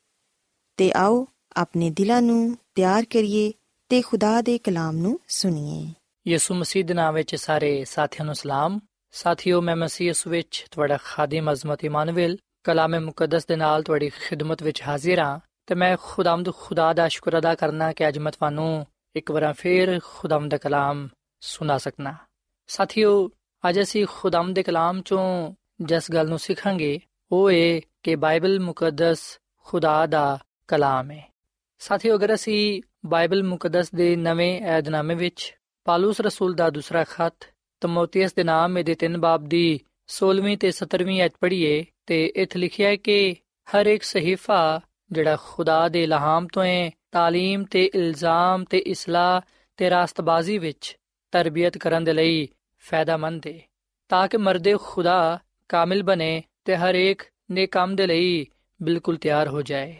ਤੇ 0.78 0.92
ਆਓ 0.96 1.26
ਆਪਣੇ 1.56 1.90
ਦਿਲਾਂ 1.90 2.22
ਨੂੰ 2.22 2.58
ਤਿਆਰ 2.76 3.06
ਕਰੀਏ 3.06 3.52
ਤੇ 3.90 4.02
ਖੁਦਾ 4.02 4.42
ਦੇ 4.42 4.58
ਕਲਾਮ 4.58 4.98
ਨੂੰ 4.98 5.20
ਸੁਣੀਏ 5.28 5.88
ਯਿਸੂ 6.27 6.55
ਮਸੀਹ 6.55 6.86
ਦੇ 6.86 6.93
ਨਾਮ 6.93 7.13
ਵਿੱਚ 7.13 7.36
ਸਾਰੇ 7.36 7.86
ਸਾਥੀਆਂ 7.86 8.25
ਨੂੰ 8.25 8.36
ਸਲਾਮ। 8.36 8.79
ਸਾਥੀਓ, 9.12 9.62
ਮੈਂ 9.62 9.75
ਮਸੀਹ 9.75 10.07
ਯਿਸੂ 10.07 10.29
ਵਿੱਚ 10.29 10.65
ਤੁਹਾਡਾ 10.72 10.98
ਖਾਦਮ 11.03 11.51
ਅਜ਼ਮਤ 11.51 11.86
ਇਮਾਨੁਅਲ 11.86 12.38
ਕਲਾਮੇ 12.63 13.00
ਮੁਕੱਦਸ 13.00 13.46
ਦੇ 13.46 13.55
ਨਾਲ 13.55 13.83
ਤੁਹਾਡੀ 13.83 14.09
ਖਿਦਮਤ 14.09 14.63
ਵਿੱਚ 14.63 14.81
ਹਾਜ਼ਰ 14.81 15.20
ਹਾਂ 15.20 15.40
ਤੇ 15.68 15.75
ਮੈਂ 15.75 15.98
ਖੁਦਾਮਦ 16.01 16.53
ਖੁਦਾ 16.53 16.94
ਦਾ 16.94 17.07
ਸ਼ੁਕਰ 17.07 17.37
ਅਦਾ 17.37 17.55
ਕਰਨਾ 17.55 17.94
ਕਿ 17.94 18.07
ਅੱਜ 18.07 18.18
ਮੈਂ 18.18 18.31
ਤੁਹਾਨੂੰ 18.31 18.87
ਇੱਕ 19.16 19.31
ਵਾਰ 19.31 19.53
ਫੇਰ 19.53 20.00
ਖੁਦਾਮ 20.03 20.50
ਦਾ 20.50 20.57
ਕਲਾਮ 20.57 21.07
ਸੁਣਾ 21.42 21.77
ਸਕਣਾ 21.77 22.16
ਸਾਥੀਓ, 22.68 23.29
ਅੱਜ 23.70 23.81
ਅਸੀਂ 23.81 24.05
ਖੁਦਾਮ 24.09 24.53
ਦੇ 24.53 24.63
ਕਲਾਮ 24.63 25.01
ਚੋਂ 25.01 25.53
ਜਿਸ 25.81 26.11
ਗੱਲ 26.11 26.29
ਨੂੰ 26.29 26.40
ਸਿੱਖਾਂਗੇ, 26.40 27.00
ਉਹ 27.31 27.51
ਇਹ 27.51 27.81
ਕਿ 28.03 28.16
ਬਾਈਬਲ 28.16 28.59
ਮੁਕੱਦਸ 28.59 29.40
ਖੁਦਾ 29.63 30.05
ਦਾ 30.05 30.40
ਕਲਾਮ 30.68 31.11
ਹੈ। 31.11 31.31
ਸਾਥੀਓ, 31.79 32.16
ਅਗਰ 32.16 32.33
ਅਸੀਂ 32.33 32.81
ਬਾਈਬਲ 33.05 33.44
ਮੁਕੱਦਸ 33.44 33.92
ਦੇ 33.92 34.16
ਨਵੇਂ 34.16 34.61
ਏਧਨਾਮੇ 34.68 35.16
ਵਿੱਚ 35.16 35.56
ਪਾਲੂਸ 35.87 36.21
ਰਸੂਲ 36.21 36.54
ਦਾ 36.54 36.69
ਦੂਸਰਾ 36.71 37.04
ਖੱਤ 37.04 37.47
ਤਮੋਥੀਅਸ 37.82 38.35
ਦੇ 38.35 38.45
ਨਾਮ 38.45 38.82
ਦੇ 38.82 38.95
ਤਿੰਨ 38.95 39.19
ਬਾਬ 39.19 39.49
ਦੀ 39.49 39.65
16ਵੀਂ 40.08 40.56
ਤੇ 40.58 40.71
17ਵੀਂ 40.75 41.21
ਐਤ 41.23 41.37
ਪੜ੍ਹੀਏ 41.41 41.85
ਤੇ 42.06 42.25
ਇੱਥੇ 42.37 42.58
ਲਿਖਿਆ 42.58 42.89
ਹੈ 42.89 42.97
ਕਿ 42.97 43.35
ਹਰ 43.69 43.87
ਇੱਕ 43.87 44.02
ਸਹੀਫਾ 44.02 44.58
ਜਿਹੜਾ 45.11 45.37
ਖੁਦਾ 45.37 45.89
ਦੇ 45.89 46.02
ਇਲਹਾਮ 46.02 46.47
ਤੋਂ 46.47 46.65
ਹੈ 46.65 46.91
تعلیم 47.17 47.65
ਤੇ 47.71 47.85
ਇਲਜ਼ਾਮ 47.95 48.65
ਤੇ 48.65 48.78
ਇਸਲਾਹ 48.87 49.41
ਤੇ 49.78 49.91
ਰਾਸਤਬਾਜ਼ੀ 49.91 50.58
ਵਿੱਚ 50.58 50.97
ਤਰਬੀਅਤ 51.32 51.78
ਕਰਨ 51.78 52.04
ਦੇ 52.04 52.13
ਲਈ 52.13 52.47
ਫਾਇਦਾਮੰਦ 52.82 53.47
ਹੈ 53.47 53.58
ਤਾਂ 54.11 54.26
ਕਿ 54.28 54.37
ਮਰਦੇ 54.37 54.75
ਖੁਦਾ 54.82 55.39
ਕਾਮਿਲ 55.71 56.02
ਬਣੇ 56.02 56.43
ਤੇ 56.65 56.76
ਹਰ 56.76 56.95
ਇੱਕ 56.95 57.23
ਨੇ 57.50 57.67
ਕੰਮ 57.67 57.95
ਦੇ 57.97 58.06
ਲਈ 58.06 58.47
ਬਿਲਕੁਲ 58.80 59.17
ਤਿਆਰ 59.17 59.49
ਹੋ 59.49 59.63
ਜਾਏ 59.63 59.95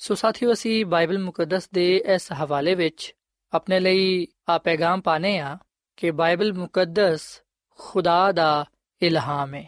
ਸੋ 0.00 0.14
ਸਾਥੀਓ 0.14 0.52
ਅਸੀਂ 0.52 0.84
ਬਾਈਬਲ 0.86 1.18
ਮੁਕੱਦਸ 1.18 1.68
ਦੇ 1.74 1.84
ਇਸ 2.14 2.32
ਹਵਾਲੇ 2.32 2.74
ਵਿੱਚ 2.74 3.12
ਆਪਣੇ 3.52 3.80
ਲਈ 3.80 4.26
ਆ 4.48 4.58
ਪੈਗਾਮ 4.58 5.00
ਪਾਣੇ 5.00 5.38
ਆ 5.38 5.58
ਕਿ 5.96 6.10
ਬਾਈਬਲ 6.10 6.52
ਮੁਕੱਦਸ 6.52 7.42
ਖੁਦਾ 7.78 8.32
ਦਾ 8.32 8.64
ਇਲਹਾਮ 9.02 9.54
ਹੈ 9.54 9.66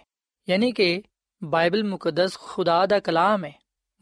ਯਾਨੀ 0.48 0.72
ਕਿ 0.72 1.02
ਬਾਈਬਲ 1.42 1.84
ਮੁਕੱਦਸ 1.84 2.38
ਖੁਦਾ 2.38 2.86
ਦਾ 2.86 2.98
ਕਲਾਮ 2.98 3.44
ਹੈ 3.44 3.52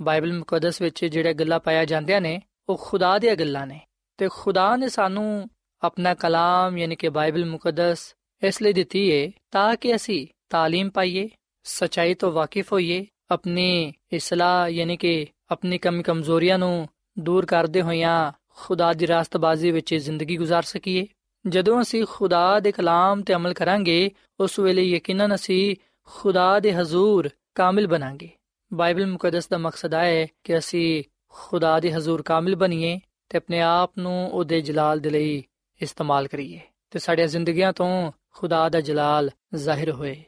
ਬਾਈਬਲ 0.01 0.33
ਮੁਕੱਦਸ 0.33 0.83
ਵਿੱਚ 0.83 1.05
ਜਿਹੜੇ 1.05 1.35
ਗੱਲਾਂ 1.35 1.61
ਪਾਇਆ 1.61 1.85
ਜਾਂਦੀਆਂ 1.85 2.21
ਨੇ 2.21 2.41
ਉਹ 2.69 2.77
ਖੁਦਾ 2.77 3.19
ਦੀਆਂ 3.19 3.37
ਗੱਲਾਂ 3.37 3.67
ਨੇ 3.67 3.81
ਤੇ 4.19 4.29
ਖੁਦਾ 4.33 4.77
ਨੇ 4.77 4.89
ਸਾਨੂੰ 4.89 5.49
ਆਪਣਾ 5.83 6.15
ਕਲਾਮ 6.15 6.79
ਯਾਨੀ 6.79 6.97
ਕਿ 6.97 7.09
ਬਾਈਬਲ 7.09 7.45
ਮੁਕੱਦਸ 7.45 8.15
ਇਸ 8.43 8.63
ਲਈ 8.63 8.73
ਦਿੱਤੀ 8.73 9.11
ਹੈ 9.13 9.31
ਤਾਂ 9.51 9.77
ਕਿ 9.77 9.95
ਅਸੀਂ 9.97 10.27
تعلیم 10.55 10.91
ਪਾਈਏ 10.91 11.29
ਸਚਾਈ 11.65 12.15
ਤੋਂ 12.15 12.33
ਵਾਕਿਫ 12.33 12.73
ਹੋਈਏ 12.73 13.07
ਆਪਣੀ 13.31 13.93
ਇਸਲਾਹ 14.13 14.69
ਯਾਨੀ 14.69 14.97
ਕਿ 14.97 15.27
ਆਪਣੀ 15.51 15.79
ਕਮੀ 15.79 16.03
ਕਮਜ਼ੋਰੀਆਂ 16.03 16.59
ਨੂੰ 16.59 16.89
ਦੂਰ 17.19 17.47
ਕਰਦੇ 17.47 17.83
ਹੋਇਆਂ 17.83 18.33
ਖੁਦਾ 18.57 18.93
ਦੀ 18.93 19.07
ਰਾਸਤਬਾਜ਼ੀ 19.07 19.71
ਵਿੱਚ 19.71 19.95
ਜ਼ਿੰਦਗੀ 19.95 20.39
گزار 20.39 20.63
ਸਕੀਏ 20.63 21.07
ਜਦੋਂ 21.47 21.81
ਅਸੀਂ 21.83 22.05
ਖੁਦਾ 22.07 22.61
ਦੇ 22.61 22.73
ਕਲਾਮ 22.73 23.23
ਤੇ 23.23 23.35
ਅਮਲ 23.35 23.55
ਕਰਾਂਗੇ 23.55 24.11
ਉਸ 24.41 24.59
ਵੇਲੇ 24.59 24.83
ਯਕੀਨਨ 24.83 25.35
ਅਸੀਂ 25.35 25.77
ਖੁਦਾ 26.09 26.59
ਦੇ 26.61 26.73
ਹਜ਼ੂਰ 26.73 27.31
ਕਾਮਿਲ 27.55 27.87
ਬਣਾਂਗੇ 27.87 28.29
ਬਾਈਬਲ 28.71 29.07
ਮੁਕੱਦਸ 29.07 29.49
ਦਾ 29.49 29.59
ਮਕਸਦ 29.59 29.95
ਹੈ 29.95 30.27
ਕਿ 30.45 30.59
ਅਸੀਂ 30.59 31.03
ਖੁਦਾ 31.29 31.79
ਦੇ 31.81 31.93
ਹਜ਼ੂਰ 31.93 32.23
ਕਾਮਿਲ 32.23 32.57
ਬਣੀਏ 32.57 32.99
ਤੇ 33.29 33.37
ਆਪਣੇ 33.37 33.61
ਆਪ 33.61 33.99
ਨੂੰ 33.99 34.31
ਉਹਦੇ 34.31 34.61
ਜਲਾਲ 34.61 35.01
ਦੇ 35.01 35.11
ਲਈ 35.11 35.43
ਇਸਤੇਮਾਲ 35.81 36.27
ਕਰੀਏ 36.27 36.61
ਤੇ 36.91 36.99
ਸਾਡੀਆਂ 36.99 37.27
ਜ਼ਿੰਦਗੀਆਂ 37.27 37.73
ਤੋਂ 37.73 38.13
ਖੁਦਾ 38.31 38.69
ਦਾ 38.69 38.81
ਜਲਾਲ 38.81 39.31
ਜ਼ਾਹਿਰ 39.55 39.91
ਹੋਏ 39.91 40.23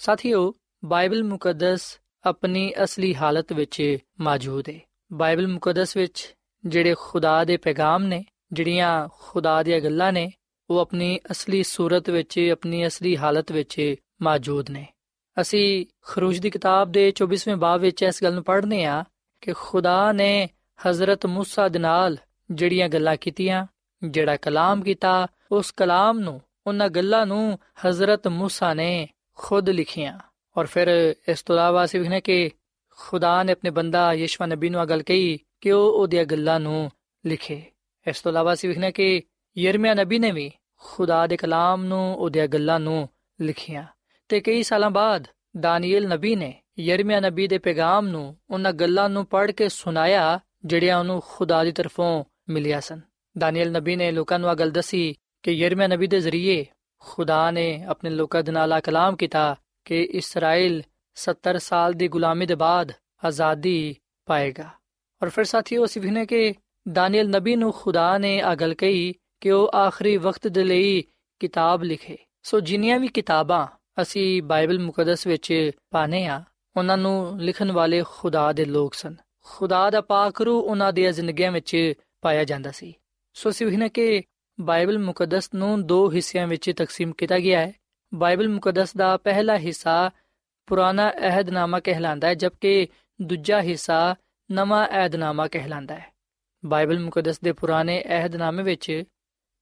ਸਾਥੀਓ 0.00 0.52
ਬਾਈਬਲ 0.84 1.22
ਮੁਕੱਦਸ 1.22 1.98
ਆਪਣੀ 2.24 2.72
ਅਸਲੀ 2.84 3.14
ਹਾਲਤ 3.14 3.52
ਵਿੱਚ 3.52 3.98
ਮੌਜੂਦ 4.20 4.68
ਹੈ 4.68 4.80
ਬਾਈਬਲ 5.12 5.46
ਮੁਕੱਦਸ 5.46 5.96
ਵਿੱਚ 5.96 6.34
ਜਿਹੜੇ 6.66 6.94
ਖੁਦਾ 6.98 7.44
ਦੇ 7.44 7.56
ਪੈਗਾਮ 7.56 8.02
ਨੇ 8.02 8.24
ਜਿਹੜੀਆਂ 8.52 9.08
ਖੁਦਾ 9.18 9.62
ਦੀਆਂ 9.62 9.80
ਗੱਲਾਂ 9.80 10.12
ਨੇ 10.12 10.30
ਉਹ 10.70 10.78
ਆਪਣੀ 10.78 11.20
ਅਸਲੀ 11.30 11.62
ਸੂਰਤ 11.62 12.10
ਵਿੱਚ 12.10 12.48
ਆਪਣੀ 12.52 12.86
ਅਸਲੀ 12.86 13.16
ਹਾਲਤ 13.16 13.52
ਵਿੱਚ 13.52 13.94
ਮੌਜੂਦ 14.22 14.70
ਨੇ 14.70 14.86
ਅਸੀਂ 15.40 15.86
ਖਰੂਜ 16.02 16.38
ਦੀ 16.38 16.50
ਕਿਤਾਬ 16.50 16.92
ਦੇ 16.92 17.12
24ਵੇਂ 17.22 17.56
ਬਾਬ 17.56 17.80
ਵਿੱਚ 17.80 18.02
ਇਸ 18.02 18.22
ਗੱਲ 18.22 18.34
ਨੂੰ 18.34 18.44
ਪੜ੍ਹਨੇ 18.44 18.84
ਆ 18.84 19.04
ਕਿ 19.40 19.52
ਖੁਦਾ 19.52 20.12
ਨੇ 20.12 20.48
ਹਜ਼ਰਤ 20.86 21.26
موسی 21.26 21.70
ਦੇ 21.70 21.78
ਨਾਲ 21.78 22.16
ਜਿਹੜੀਆਂ 22.50 22.88
ਗੱਲਾਂ 22.88 23.16
ਕੀਤੀਆਂ 23.16 23.66
ਜਿਹੜਾ 24.04 24.36
ਕਲਾਮ 24.36 24.82
ਕੀਤਾ 24.82 25.26
ਉਸ 25.52 25.72
ਕਲਾਮ 25.72 26.18
ਨੂੰ 26.18 26.40
ਉਹਨਾਂ 26.66 26.88
ਗੱਲਾਂ 26.88 27.26
ਨੂੰ 27.26 27.58
ਹਜ਼ਰਤ 27.86 28.28
موسی 28.28 28.74
ਨੇ 28.74 29.08
ਖੁਦ 29.34 29.68
ਲਿਖੀਆਂ 29.68 30.18
ਔਰ 30.56 30.66
ਫਿਰ 30.66 31.14
ਇਸ 31.28 31.42
ਤੋਂ 31.42 31.56
ਇਲਾਵਾ 31.56 31.84
ਅਸੀਂ 31.84 32.00
ਵੇਖਨੇ 32.00 32.20
ਕਿ 32.20 32.50
ਖੁਦਾ 32.90 33.42
ਨੇ 33.42 33.52
ਆਪਣੇ 33.52 33.70
ਬੰਦਾ 33.70 34.12
ਯਿਸਵਾ 34.12 34.46
ਨਬੀ 34.46 34.68
ਨੂੰ 34.68 34.80
ਆ 34.80 34.84
ਗੱਲ 34.84 35.02
ਕਹੀ 35.02 35.38
ਕਿ 35.61 35.71
ਉਹ 35.71 36.01
ਉਹਦੀਆਂ 36.01 36.25
ਗੱਲਾਂ 36.25 36.59
ਨੂੰ 36.59 36.91
ਲਿਖੇ। 37.25 37.63
ਇਸ 38.07 38.21
ਤੋਂ 38.21 38.31
ਇਲਾਵਾ 38.31 38.53
ਅਸੀਂ 38.53 38.69
ਵੇਖਨੇ 38.69 38.91
ਕਿ 38.91 39.21
ਯਰਮਿਆ 39.57 39.93
ਨਬੀ 39.93 40.19
ਨੇ 40.19 40.31
ਵੀ 40.31 40.51
ਖੁਦਾ 40.79 41.27
ਦੇ 41.27 41.37
ਕਲਾਮ 41.37 41.83
ਨੂੰ 41.83 42.15
ਉਹਦੀਆਂ 42.15 42.47
ਗੱਲਾਂ 42.47 42.79
ਨੂੰ 42.79 43.09
ਲਿਖੀਆਂ। 43.41 43.83
ਤੇ 44.29 44.39
ਕਈ 44.39 44.63
ਸਾਲਾਂ 44.63 44.89
ਬਾਅਦ 44.89 45.27
ਦਾਨੀਏਲ 45.59 46.07
ਨਬੀ 46.07 46.35
ਨੇ 46.35 46.61
ਯਰਮੀਆ 46.79 47.19
ਨਬੀ 47.19 47.47
ਦੇ 47.47 47.57
ਪੈਗਾਮ 47.57 48.07
ਨੂੰ 48.07 48.37
ਉਹਨਾਂ 48.49 48.73
ਗੱਲਾਂ 48.73 49.09
ਨੂੰ 49.09 49.25
ਪੜ੍ਹ 49.25 49.51
ਕੇ 49.51 49.69
ਸੁਣਾਇਆ, 49.69 50.39
ਜਿਹੜੀਆਂ 50.65 50.99
ਉਹਨੂੰ 50.99 51.23
ਖੁਦਾ 51.27 51.63
ਦੀ 51.63 51.71
ਤਰਫੋਂ 51.71 52.23
ਮਿਲਿਆ 52.49 52.79
ਸਨ। 52.79 53.01
ਦਾਨੀਏਲ 53.37 53.71
ਨਬੀ 53.71 53.95
ਨੇ 53.95 54.11
ਲੋਕਾਂ 54.11 54.39
ਨੂੰ 54.39 54.49
ਆ 54.49 54.53
ਗੱਲ 54.53 54.71
ਦੱਸੀ 54.71 55.15
ਕਿ 55.43 55.51
ਯਰਮਿਆ 55.51 55.87
ਨਬੀ 55.87 56.07
ਦੇ 56.07 56.19
ਜ਼ਰੀਏ 56.19 56.65
ਖੁਦਾ 56.99 57.51
ਨੇ 57.51 57.83
ਆਪਣੇ 57.83 58.09
ਲੋਕਾਂ 58.09 58.43
ਦੇ 58.43 58.51
ਨਾਲ 58.51 58.79
ਕਲਾਮ 58.79 59.15
ਕੀਤਾ 59.15 59.55
ਕਿ 59.85 60.03
ਇਸਰਾਇਲ 60.03 60.83
70 61.15 61.59
ਸਾਲ 61.59 61.93
ਦੀ 61.93 62.07
ਗੁਲਾਮੀ 62.07 62.45
ਦੇ 62.45 62.55
ਬਾਅਦ 62.55 62.91
ਆਜ਼ਾਦੀ 63.25 63.95
ਪਾਏਗਾ। 64.25 64.69
ਔਰ 65.21 65.29
ਫਿਰ 65.29 65.45
ਸਾਥੀਓ 65.45 65.85
ਅਸੀਂ 65.85 66.01
ਵਿਖਨੇ 66.01 66.25
ਕਿ 66.25 66.53
ਦਾਨੀਏਲ 66.85 67.29
ਨਬੀ 67.29 67.55
ਨੂੰ 67.55 67.71
ਖੁਦਾ 67.73 68.17
ਨੇ 68.17 68.39
ਆ 68.41 68.53
ਗੱਲ 68.55 68.73
ਕਹੀ 68.73 69.13
ਕਿ 69.41 69.51
ਉਹ 69.51 69.71
ਆਖਰੀ 69.75 70.15
ਵਕਤ 70.17 70.47
ਦੇ 70.47 70.63
ਲਈ 70.63 71.01
ਕਿਤਾਬ 71.41 71.83
ਲਿਖੇ 71.83 72.17
ਸੋ 72.43 72.59
ਜਿੰਨੀਆਂ 72.59 72.99
ਵੀ 72.99 73.07
ਕਿਤਾਬਾਂ 73.07 73.65
ਅਸੀਂ 74.01 74.41
ਬਾਈਬਲ 74.43 74.79
ਮੁਕੱਦਸ 74.79 75.25
ਵਿੱਚ 75.27 75.53
ਪਾਣੇ 75.91 76.25
ਆ 76.25 76.43
ਉਹਨਾਂ 76.75 76.97
ਨੂੰ 76.97 77.39
ਲਿਖਣ 77.39 77.71
ਵਾਲੇ 77.71 78.03
ਖੁਦਾ 78.07 78.51
ਦੇ 78.53 78.65
ਲੋਕ 78.65 78.93
ਸਨ 78.93 79.15
ਖੁਦਾ 79.45 79.89
ਦਾ 79.89 80.01
ਪਾਕ 80.01 80.41
ਰੂ 80.41 80.59
ਉਹਨਾਂ 80.59 80.91
ਦੀਆਂ 80.93 81.11
ਜ਼ਿੰਦਗੀਆਂ 81.11 81.51
ਵਿੱਚ 81.51 81.93
ਪਾਇਆ 82.21 82.43
ਜਾਂਦਾ 82.43 82.71
ਸੀ 82.71 82.93
ਸੋ 83.35 83.49
ਅਸੀਂ 83.49 83.67
ਵਹਨੇ 83.67 83.89
ਕਿ 83.89 84.23
ਬਾਈਬਲ 84.57 84.97
ਮੁਕੱਦਸ 84.97 85.49
ਨੂੰ 85.53 85.85
ਦੋ 85.87 86.11
ਹਿੱਸਿਆਂ 86.11 86.47
ਵਿੱਚ 86.47 86.69
ਤਕਸੀਮ 86.71 87.11
ਕੀਤਾ 87.11 87.39
ਗਿਆ 87.39 87.59
ਹੈ 87.59 87.73
ਬਾਈਬਲ 88.11 88.49
ਮੁਕੱਦਸ 88.49 88.95
ਦਾ 88.97 89.15
ਪਹਿਲਾ 89.17 89.57
ਹਿੱਸਾ 89.57 90.11
ਪੁਰਾਣਾ 90.67 91.09
ਅਹਿਦਨਾਮਾ 91.19 91.79
ਕਹਿਲਾਂਦਾ 91.79 92.27
ਹੈ 92.27 92.33
ਜਦਕਿ 92.33 92.87
ਦੂਜਾ 93.19 93.61
ਹਿੱਸਾ 93.61 94.15
ਨਵਾਂ 94.51 94.87
ਅਹਿਦਨਾਮਾ 94.87 95.47
ਕਹਿਲਾਂਦਾ 95.47 95.95
ਹੈ। 95.95 96.15
ਬਾਈਬਲ 96.65 96.99
ਮੁਕੱਦਸ 96.99 97.39
ਦੇ 97.39 97.51
ਪੁਰਾਣੇ 97.51 98.03
ਅਹਿਦਨਾਮੇ 98.07 98.63
ਵਿੱਚ 98.63 99.03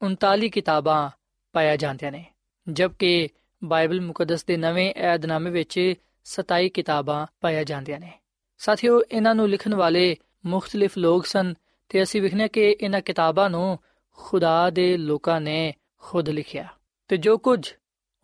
39 0.01 0.49
ਕਿਤਾਬਾਂ 0.49 1.09
ਪਾਇਆ 1.53 1.75
ਜਾਂਦੀਆਂ 1.75 2.11
ਨੇ, 2.11 2.25
ਜਦਕਿ 2.71 3.29
ਬਾਈਬਲ 3.63 4.01
ਮੁਕੱਦਸ 4.01 4.45
ਦੇ 4.45 4.57
ਨਵੇਂ 4.57 4.93
ਏਧਨਾਮੇ 4.97 5.49
ਵਿੱਚ 5.49 5.93
27 6.23 6.69
ਕਿਤਾਬਾਂ 6.69 7.27
ਪਾਇਆ 7.41 7.63
ਜਾਂਦੀਆਂ 7.63 7.99
ਨੇ। 7.99 8.19
ਸਾਥੀਓ, 8.57 9.01
ਇਹਨਾਂ 9.11 9.35
ਨੂੰ 9.35 9.49
ਲਿਖਣ 9.49 9.73
ਵਾਲੇ 9.73 10.17
ਮੁxtਲਿਫ 10.45 10.97
ਲੋਕ 10.97 11.25
ਸਨ 11.25 11.53
ਤੇ 11.89 12.03
ਅਸੀਂ 12.03 12.21
ਵਿਖਨੇ 12.21 12.47
ਕਿ 12.47 12.77
ਇਹਨਾਂ 12.81 13.01
ਕਿਤਾਬਾਂ 13.01 13.49
ਨੂੰ 13.49 13.79
ਖੁਦਾ 14.11 14.69
ਦੇ 14.69 14.97
ਲੋਕਾਂ 14.97 15.41
ਨੇ 15.41 15.73
ਖੁਦ 15.99 16.29
ਲਿਖਿਆ। 16.29 16.67
ਤੇ 17.07 17.17
ਜੋ 17.17 17.37
ਕੁਝ 17.37 17.73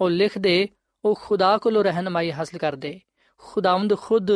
ਉਹ 0.02 0.10
ਲਿਖਦੇ, 0.10 0.70
ਉਹ 1.06 1.20
ਖੁਦਾ 1.24 1.58
ਕੋਲੋਂ 1.58 1.84
ਰਹਿਨਮਾਈ 1.84 2.32
ਹਾਸਲ 2.32 2.58
ਕਰਦੇ। 2.58 3.00
ਖੁਦਾਵੰਦ 3.38 3.98
ਖੁਦ 3.98 4.32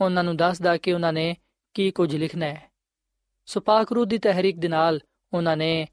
ਉਹਨਾਂ 0.00 0.24
ਨੂੰ 0.24 0.36
ਦੱਸਦਾ 0.36 0.76
ਕਿ 0.76 0.92
ਉਹਨਾਂ 0.92 1.12
ਨੇ 1.12 1.36
ਕੀ 1.78 1.90
ਕੁਝ 1.90 2.16
ਲਿਖਣਾ 2.16 2.46
ਹੈ? 2.46 2.70
ਸੋ 3.46 3.60
ਪਾਕ 3.60 3.92
ਰੂਹ 3.92 4.06
ਦੀ 4.06 4.18
ਤਹਿਰੀਕ 4.18 4.56
ਦੇ 4.58 4.68
ਨਾਲ 4.68 5.00
ਉਹਨਾਂ 5.32 5.56
ਨੇ 5.56 5.86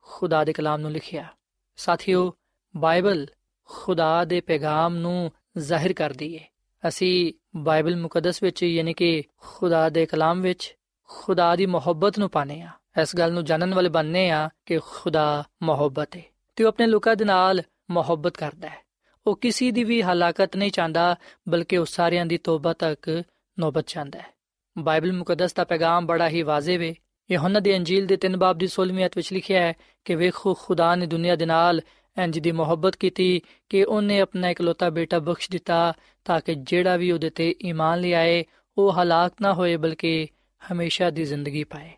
ਖੁਦਾ 0.00 0.44
ਦੇ 0.44 0.52
ਕਲਾਮ 0.52 0.80
ਨੂੰ 0.80 0.90
ਲਿਖਿਆ। 0.90 1.28
ਸਾਥੀਓ, 1.76 2.34
ਬਾਈਬਲ 2.76 3.26
ਖੁਦਾ 3.64 4.24
ਦੇ 4.24 4.40
ਪੈਗਾਮ 4.40 4.96
ਨੂੰ 4.96 5.32
ਜ਼ਾਹਿਰ 5.58 5.92
ਕਰਦੀ 5.92 6.38
ਹੈ 6.38 6.48
ਅਸੀਂ 6.88 7.32
ਬਾਈਬਲ 7.56 7.96
ਮੁਕੱਦਸ 7.96 8.42
ਵਿੱਚ, 8.42 8.62
ਯਾਨੀ 8.62 8.94
ਕਿ 8.94 9.22
ਖੁਦਾ 9.36 9.88
ਦੇ 9.88 10.06
ਕਲਾਮ 10.06 10.40
ਵਿੱਚ 10.40 10.76
ਖੁਦਾ 11.08 11.56
ਦੀ 11.56 11.66
ਮੁਹੱਬਤ 11.66 12.18
ਨੂੰ 12.18 12.30
ਪਾਣੇ 12.30 12.60
ਆ 12.60 12.70
ਇਸ 13.02 13.16
ਗੱਲ 13.16 13.32
ਨੂੰ 13.32 13.44
ਜਾਣਨ 13.44 13.74
ਵਾਲੇ 13.74 13.88
ਬਣਨੇ 13.88 14.30
ਆ 14.30 14.50
ਕਿ 14.66 14.78
ਖੁਦਾ 14.78 15.44
ਮੁਹੱਬਤ 15.62 16.16
ਹੈ 16.16 16.22
ਤੇ 16.56 16.64
ਉਹ 16.64 16.68
ਆਪਣੇ 16.68 16.86
ਲੋਕਾਂ 16.86 17.16
ਦੇ 17.16 17.24
ਨਾਲ 17.24 17.62
ਮੁਹੱਬਤ 17.90 18.36
ਕਰਦਾ 18.36 18.68
ਹੈ। 18.68 18.78
ਉਹ 19.26 19.36
ਕਿਸੇ 19.36 19.70
ਦੀ 19.70 19.84
ਵੀ 19.84 20.02
ਹਲਾਕਤ 20.02 20.56
ਨਹੀਂ 20.56 20.70
ਚਾਹੁੰਦਾ, 20.70 21.16
ਬਲਕਿ 21.48 21.78
ਉਹ 21.78 21.84
ਸਾਰਿਆਂ 21.84 22.26
ਦੀ 22.26 22.38
ਤੋਬਾ 22.38 22.72
ਤੱਕ 22.72 23.22
ਨੌਬਤ 23.58 23.84
ਚਾਹੁੰਦਾ 23.86 24.18
ਹੈ। 24.18 24.41
ਬਾਈਬਲ 24.78 25.12
ਮੁਕੱਦਸ 25.12 25.52
ਦਾ 25.52 25.64
ਪੈਗਾਮ 25.64 26.06
ਬੜਾ 26.06 26.28
ਹੀ 26.28 26.42
ਵਾਜ਼ਿਹ 26.42 26.88
ਹੈ 26.88 26.94
ਯਹੋਨਾ 27.30 27.60
ਦੀ 27.60 27.76
ਅੰਜੀਲ 27.76 28.06
ਦੇ 28.06 28.18
3 28.26 28.32
ਬਾਬ 28.32 28.58
ਦੀ 28.58 28.68
16ਵੀਂ 28.68 29.06
ਅਧ 29.06 29.10
ਵਿੱਚ 29.16 29.32
ਲਿਖਿਆ 29.32 29.62
ਹੈ 29.62 29.72
ਕਿ 30.04 30.14
ਵੇਖੋ, 30.14 30.54
ਖੁਦਾ 30.54 30.94
ਨੇ 30.94 31.06
ਦੁਨੀਆ 31.06 31.36
ਦੇ 31.36 31.46
ਨਾਲ 31.46 31.80
ਇੰਜ 32.22 32.38
ਦੀ 32.38 32.52
ਮੁਹੱਬਤ 32.52 32.96
ਕੀਤੀ 32.96 33.40
ਕਿ 33.68 33.84
ਉਹਨੇ 33.84 34.20
ਆਪਣਾ 34.20 34.48
ਇਕਲੌਤਾ 34.48 34.90
ਬੇਟਾ 34.90 35.18
ਬਖਸ਼ 35.18 35.50
ਦਿੱਤਾ 35.50 35.92
ਤਾਂ 36.24 36.40
ਕਿ 36.40 36.54
ਜਿਹੜਾ 36.54 36.96
ਵੀ 36.96 37.12
ਉਹਦੇ 37.12 37.30
ਤੇ 37.30 37.54
ਈਮਾਨ 37.64 38.00
ਲਿਆਏ 38.00 38.44
ਉਹ 38.78 38.92
ਹਲਾਕ 38.92 39.32
ਨਾ 39.40 39.54
ਹੋਏ 39.54 39.76
ਬਲਕਿ 39.76 40.26
ਹਮੇਸ਼ਾ 40.72 41.10
ਦੀ 41.10 41.24
ਜ਼ਿੰਦਗੀ 41.24 41.64
ਪਾਏ। 41.64 41.90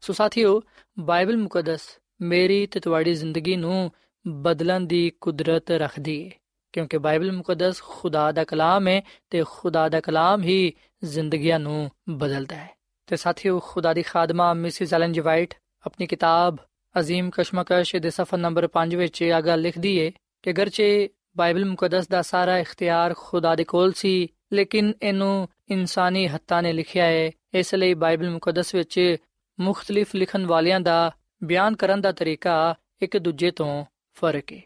ਸੋ 0.00 0.12
ਸਾਥੀਓ, 0.12 0.62
ਬਾਈਬਲ 0.98 1.36
ਮੁਕੱਦਸ 1.36 1.80
ਮੇਰੀ 2.20 2.66
ਤੇ 2.66 2.80
ਤੁਹਾਡੀ 2.80 3.14
ਜ਼ਿੰਦਗੀ 3.14 3.56
ਨੂੰ 3.56 3.90
ਬਦਲਣ 4.28 4.80
ਦੀ 4.80 5.12
ਕੁਦਰਤ 5.20 5.70
ਰੱਖਦੀ 5.70 6.26
ਹੈ 6.26 6.30
ਕਿਉਂਕਿ 6.72 6.98
ਬਾਈਬਲ 6.98 7.32
ਮੁਕੱਦਸ 7.32 7.82
ਖੁਦਾ 7.82 8.32
ਦਾ 8.32 8.44
ਕਲਾਮ 8.44 8.88
ਹੈ 8.88 9.02
ਤੇ 9.30 9.44
ਖੁਦਾ 9.50 9.88
ਦਾ 9.88 10.00
ਕਲਾਮ 10.00 10.42
ਹੀ 10.42 10.72
ਜ਼ਿੰਦਗੀਆਂ 11.04 11.58
ਨੂੰ 11.58 11.90
ਬਦਲਦਾ 12.08 12.56
ਹੈ। 12.56 12.70
ਤੇ 13.06 13.16
ਸਾਥੀਓ, 13.16 13.60
ਖੁਦਾ 13.60 13.94
ਦੀ 13.94 14.02
ਖਾਦਮਾ 14.02 14.54
ਮਿਸਿਸ 14.54 14.94
ਐਲਨ 14.94 15.12
ਜੀ 15.12 15.20
ਵਾਈਟ 15.20 15.54
ਆਪਣੀ 15.86 16.06
ਕਿਤਾਬ 16.06 16.56
ਅਜ਼ੀਮ 17.00 17.30
ਕਸ਼ਮਕਸ਼ 17.30 17.96
ਦੇ 17.96 18.10
ਸਫਾ 18.10 18.36
ਨੰਬਰ 18.36 18.68
5 18.72 18.96
ਵਿੱਚ 18.96 19.22
ਇਹ 19.22 19.42
ਗੱਲ 19.42 19.60
ਲਿਖਦੀ 19.60 20.06
ਹੈ 20.06 20.10
ਕਿ 20.42 20.52
ਗਰਚੇ 20.52 21.08
ਬਾਈਬਲ 21.36 21.64
ਮੁਕੱਦਸ 21.64 22.08
ਦਾ 22.08 22.22
ਸਾਰਾ 22.22 22.58
ਇਖਤਿਆਰ 22.58 23.14
ਖੁਦਾ 23.18 23.54
ਦੇ 23.54 23.64
ਕੋਲ 23.64 23.92
ਸੀ, 23.92 24.28
ਲੇਕਿਨ 24.52 24.92
ਇਹਨੂੰ 25.02 25.48
ਇਨਸਾਨੀ 25.70 26.28
ਹੱਥਾਂ 26.28 26.62
ਨੇ 26.62 26.72
ਲਿਖਿਆ 26.72 27.04
ਹੈ 27.04 27.30
ਇਸ 27.54 27.74
ਲਈ 27.74 27.94
ਬਾਈਬਲ 27.94 28.30
ਮੁਕੱਦਸ 28.30 28.74
ਵਿੱਚ 28.74 29.16
ਮੁxtਲਿਫ 29.60 30.14
ਲਿਖਣ 30.14 30.46
ਵਾਲਿਆਂ 30.46 30.80
ਦਾ 30.80 31.12
ਬਿਆਨ 31.44 31.76
ਕਰਨ 31.76 32.00
ਦਾ 32.00 32.12
ਤਰੀਕਾ 32.12 32.74
ਇੱਕ 33.02 33.18
ਦੂਜੇ 33.18 33.50
ਤੋਂ 33.50 33.84
ਫ਼ਰਕ 34.14 34.52
ਹੈ 34.52 34.60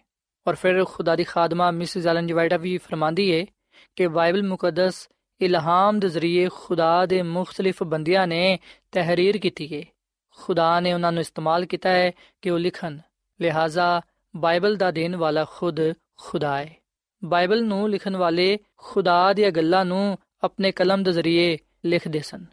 ਔਰ 0.47 0.55
ਫਿਰ 0.55 0.85
ਖੁਦਾ 0.85 1.17
ਦੀ 1.17 1.25
ਖਾਦਮਾ 1.25 1.71
ਮਿਸਿਸ 1.71 2.07
ਐਲਨ 2.07 2.27
ਜਵਾਈਟਾ 2.27 2.57
ਵੀ 2.57 2.79
ਫਰਮਾਂਦੀ 2.79 3.33
ਹੈ 3.33 3.45
ਕਿ 3.97 4.07
ਬਾਈਬਲ 4.07 4.43
ਮੁਕੱਦਸ 4.43 5.09
ਇਲਹਾਮ 5.41 5.99
ਦੇ 5.99 6.09
ਜ਼ਰੀਏ 6.09 6.49
ਖੁਦਾ 6.53 7.07
ਦੇ 7.07 7.23
ਮੁxtਲਿਫ 7.23 7.83
ਬੰਦਿਆਂ 7.83 8.27
ਨੇ 8.27 8.59
ਤਹਿਰੀਰ 8.93 9.39
ਕੀਤੀ 9.39 9.75
ਹੈ 9.75 9.83
ਖੁਦਾ 10.39 10.81
ਨੇ 10.81 10.93
ਉਹਨਾਂ 10.93 11.13
ਨੂੰ 11.13 11.21
ਇਸਤੇਮਾਲ 11.21 11.65
ਕੀਤਾ 11.65 11.91
ਹੈ 11.91 12.13
ਕਿ 12.43 12.51
ਉਹ 12.51 12.59
ਲਿਖਣ 12.59 12.99
ਲਿਹਾਜ਼ਾ 13.41 14.03
ਬਾਈਬਲ 14.37 14.77
ਦਾ 14.77 14.91
ਦੇਣ 14.91 15.17
ਵਾਲਾ 15.17 15.45
ਖੁਦ 15.45 15.81
ਖੁਦਾ 16.17 16.59
ਹੈ 16.59 16.75
ਬਾਈਬਲ 17.25 17.65
ਨੂੰ 17.65 17.91
ਲਿਖਣ 17.91 18.17
ਵਾਲੇ 18.17 18.59
ਖੁਦਾ 18.77 19.33
ਦੀਆਂ 19.33 19.51
ਗੱਲਾਂ 19.51 19.85
ਨੂੰ 19.85 20.19
ਆਪਣੇ 20.43 20.73
ਕਲਮ 20.73 21.03
ਦੇ 21.03 21.13
ਜ਼ਰੀਏ 21.13 21.59
ਲਿਖਦੇ 21.85 22.21
ਸਨ 22.21 22.45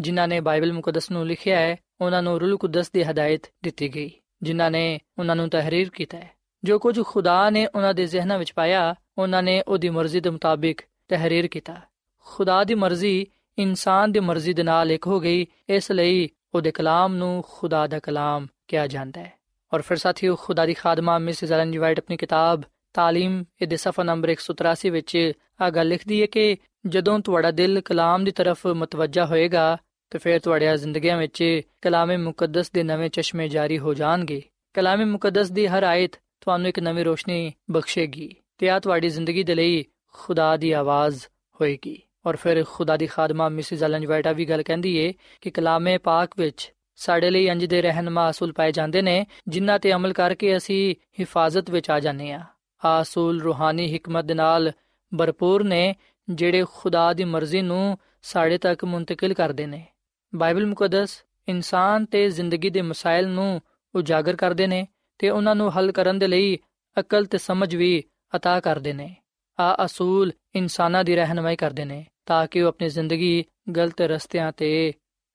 ਜਿਨ੍ਹਾਂ 0.00 0.28
ਨੇ 0.28 0.40
ਬਾਈਬਲ 0.40 0.72
ਮੁਕੱਦਸ 0.72 1.10
ਨੂੰ 1.10 1.26
ਲਿਖਿਆ 1.26 1.58
ਹੈ 1.58 1.76
ਉਹਨਾਂ 2.00 2.22
ਨੂੰ 2.22 2.40
ਰੂਲ 2.40 2.56
ਕੁਦਸ 2.56 2.90
ਦੀ 2.90 3.02
ਹਦਾਇਤ 3.02 3.46
ਦਿੱਤੀ 3.62 3.94
ਗਈ 3.94 4.10
ਜਿਨ੍ਹਾਂ 4.42 4.70
ਨੇ 4.70 4.98
ਉਹਨਾਂ 5.18 5.36
ਨੂੰ 5.36 5.48
ਤਹਿਰੀਰ 5.48 5.88
ਕੀਤਾ 5.88 6.18
ਹੈ 6.18 6.39
ਜੋ 6.64 6.78
ਕੁਝ 6.78 7.02
ਖੁਦਾ 7.02 7.50
ਨੇ 7.50 7.66
ਉਹਨਾਂ 7.66 7.94
ਦੇ 7.94 8.06
ਜ਼ਿਹਨਾਂ 8.06 8.38
ਵਿੱਚ 8.38 8.52
ਪਾਇਆ, 8.52 8.94
ਉਹਨਾਂ 9.18 9.42
ਨੇ 9.42 9.62
ਉਹਦੀ 9.68 9.88
ਮਰਜ਼ੀ 9.88 10.20
ਦੇ 10.20 10.30
ਮੁਤਾਬਿਕ 10.30 10.80
ਤਹਿਰੀਰ 11.08 11.46
ਕੀਤਾ। 11.46 11.76
ਖੁਦਾ 12.18 12.64
ਦੀ 12.64 12.74
ਮਰਜ਼ੀ 12.74 13.26
ਇਨਸਾਨ 13.58 14.12
ਦੀ 14.12 14.20
ਮਰਜ਼ੀ 14.20 14.54
ਦੇ 14.54 14.62
ਨਾਲ 14.62 14.92
ਇੱਕ 14.92 15.06
ਹੋ 15.06 15.20
ਗਈ, 15.20 15.46
ਇਸ 15.68 15.92
ਲਈ 15.92 16.28
ਉਹਦੇ 16.54 16.70
ਕਲਾਮ 16.70 17.14
ਨੂੰ 17.14 17.44
ਖੁਦਾ 17.48 17.86
ਦਾ 17.86 17.98
ਕਲਾਮ 17.98 18.46
ਕਿਹਾ 18.68 18.86
ਜਾਂਦਾ 18.86 19.20
ਹੈ। 19.20 19.32
ਔਰ 19.74 19.82
ਫਿਰ 19.82 19.96
ਸਾਥੀਓ, 19.96 20.36
ਖੁਦਾ 20.36 20.66
ਦੀ 20.66 20.74
ਖਾਦਮਾ 20.74 21.18
ਮਿਸਿਸ 21.18 21.52
ਐਲਨ 21.52 21.72
ਜੀ 21.72 21.78
ਵਾਈਟ 21.78 21.98
ਆਪਣੀ 21.98 22.16
ਕਿਤਾਬ 22.16 22.62
ਤਾਲੀਮ, 22.94 23.44
ਇਹਦੇ 23.62 23.76
ਸਫਾ 23.76 24.02
ਨੰਬਰ 24.02 24.28
183 24.28 24.90
ਵਿੱਚ 24.90 25.32
ਆ 25.60 25.70
ਗੱਲ 25.70 25.88
ਲਿਖਦੀ 25.88 26.20
ਹੈ 26.20 26.26
ਕਿ 26.26 26.56
ਜਦੋਂ 26.86 27.20
ਤੁਹਾਡਾ 27.20 27.50
ਦਿਲ 27.50 27.80
ਕਲਾਮ 27.80 28.24
ਦੀ 28.24 28.30
ਤਰਫ 28.30 28.66
ਮਤਵੱਜਾ 28.66 29.26
ਹੋਏਗਾ, 29.26 29.78
ਤੇ 30.10 30.18
ਫਿਰ 30.18 30.40
ਤੁਹਾਡੀਆਂ 30.40 30.76
ਜ਼ਿੰਦਗੀਆਂ 30.76 31.16
ਵਿੱਚ 31.16 31.60
ਕਲਾਮੇ 31.82 32.16
ਮੁਕੱਦਸ 32.16 32.70
ਦੇ 32.70 32.82
ਨਵੇਂ 32.82 33.10
ਚਸ਼ਮੇ 33.10 33.48
ਜਾਰੀ 33.48 33.78
ਹੋ 33.78 33.94
ਜਾਣਗੇ। 33.94 34.42
ਕਲਾਮੇ 34.74 35.04
ਮੁਕੱਦਸ 35.04 35.50
ਦੀ 35.50 35.66
ਹਰ 35.66 35.82
ਆਇਤ 35.82 36.12
ਤੁਹਾਨੂੰ 36.40 36.68
ਇੱਕ 36.68 36.78
ਨਵੀਂ 36.78 37.04
ਰੋਸ਼ਨੀ 37.04 37.52
ਬਖਸ਼ੇਗੀ 37.70 38.34
ਤੇ 38.58 38.70
ਆ 38.70 38.78
ਤੁਹਾਡੀ 38.80 39.08
ਜ਼ਿੰਦਗੀ 39.08 39.42
ਦੇ 39.42 39.54
ਲਈ 39.54 39.84
ਖੁਦਾ 40.12 40.56
ਦੀ 40.56 40.72
ਆਵਾਜ਼ 40.72 41.24
ਹੋਏਗੀ। 41.60 42.02
ਔਰ 42.26 42.36
ਫਿਰ 42.36 42.64
ਖੁਦਾ 42.64 42.96
ਦੀ 42.96 43.06
ਖਾਦਮਾ 43.06 43.48
ਮਿਸਿਸ 43.48 43.82
ਐਲਨ 43.82 44.06
ਵਾਈਟਾ 44.06 44.32
ਵੀ 44.32 44.44
ਗੱਲ 44.44 44.62
ਕਹਿੰਦੀ 44.62 44.96
ਏ 44.96 45.12
ਕਿ 45.40 45.50
ਕਲਾਮੇ 45.50 45.98
ਪਾਕ 45.98 46.30
ਵਿੱਚ 46.38 46.72
ਸਾਡੇ 46.96 47.30
ਲਈ 47.30 47.50
ਅੰਜ 47.50 47.64
ਦੇ 47.64 47.82
ਰਹਿਨਮਾ 47.82 48.30
ਅਸੂਲ 48.30 48.52
ਪਾਏ 48.52 48.72
ਜਾਂਦੇ 48.72 49.02
ਨੇ, 49.02 49.26
ਜਿਨ੍ਹਾਂ 49.48 49.78
ਤੇ 49.78 49.92
ਅਮਲ 49.92 50.12
ਕਰਕੇ 50.12 50.56
ਅਸੀਂ 50.56 50.94
ਹਿਫਾਜ਼ਤ 51.20 51.70
ਵਿੱਚ 51.70 51.90
ਆ 51.90 52.00
ਜਾਂਦੇ 52.00 52.32
ਆ 52.32 52.44
ਆ 52.84 53.02
ਅਸੂਲ 53.02 53.40
ਰੂਹਾਨੀ 53.40 53.96
ਹਕਮਤ 53.96 54.24
ਦੇ 54.24 54.34
ਨਾਲ 54.34 54.72
ਭਰਪੂਰ 55.18 55.64
ਨੇ, 55.64 55.94
ਜਿਹੜੇ 56.30 56.64
ਖੁਦਾ 56.74 57.12
ਦੀ 57.12 57.24
ਮਰਜ਼ੀ 57.24 57.62
ਨੂੰ 57.62 57.98
ਸਾਡੇ 58.22 58.58
ਤੱਕ 58.58 58.84
ਮੁੰਤਕਿਲ 58.84 59.34
ਕਰਦੇ 59.34 59.66
ਨੇ। 59.66 59.86
ਬਾਈਬਲ 60.34 60.66
ਮੁਕੱਦਸ 60.66 61.24
ਇਨਸਾਨ 61.48 62.04
ਤੇ 62.04 62.30
ਜ਼ਿੰਦਗੀ 62.30 62.70
ਦੇ 62.70 62.82
ਮਸਾਇਲ 62.82 63.28
ਨੂੰ 63.28 63.60
ਉਜਾਗਰ 63.94 64.36
ਕਰਦੇ 64.36 64.66
ਨੇ 64.66 64.86
ਤੇ 65.20 65.30
ਉਹਨਾਂ 65.30 65.54
ਨੂੰ 65.54 65.78
ਹੱਲ 65.78 65.92
ਕਰਨ 65.92 66.18
ਦੇ 66.18 66.28
ਲਈ 66.28 66.58
ਅਕਲ 67.00 67.24
ਤੇ 67.24 67.38
ਸਮਝ 67.38 67.76
ਵੀ 67.76 68.04
عطا 68.36 68.60
ਕਰਦੇ 68.60 68.92
ਨੇ। 68.92 69.16
ਆ 69.60 69.84
ਅਸੂਲ 69.84 70.32
ਇਨਸਾਨਾਂ 70.54 71.04
ਦੀ 71.04 71.16
ਰਹਿਨਮਾਈ 71.16 71.56
ਕਰਦੇ 71.56 71.84
ਨੇ 71.84 72.06
ਤਾਂ 72.26 72.46
ਕਿ 72.46 72.62
ਉਹ 72.62 72.68
ਆਪਣੀ 72.68 72.88
ਜ਼ਿੰਦਗੀ 72.88 73.44
ਗਲਤ 73.76 74.00
ਰਸਤਿਆਂ 74.00 74.52
ਤੇ 74.52 74.92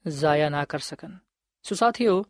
ਜ਼ਾਇਆ 0.08 0.50
ਨਾ 0.50 0.66
ਕਰ 0.66 0.80
ਸਕਣ। 0.80 1.12
ਸੋ 1.64 1.76
ਸਾਥੀਓ, 1.76 2.26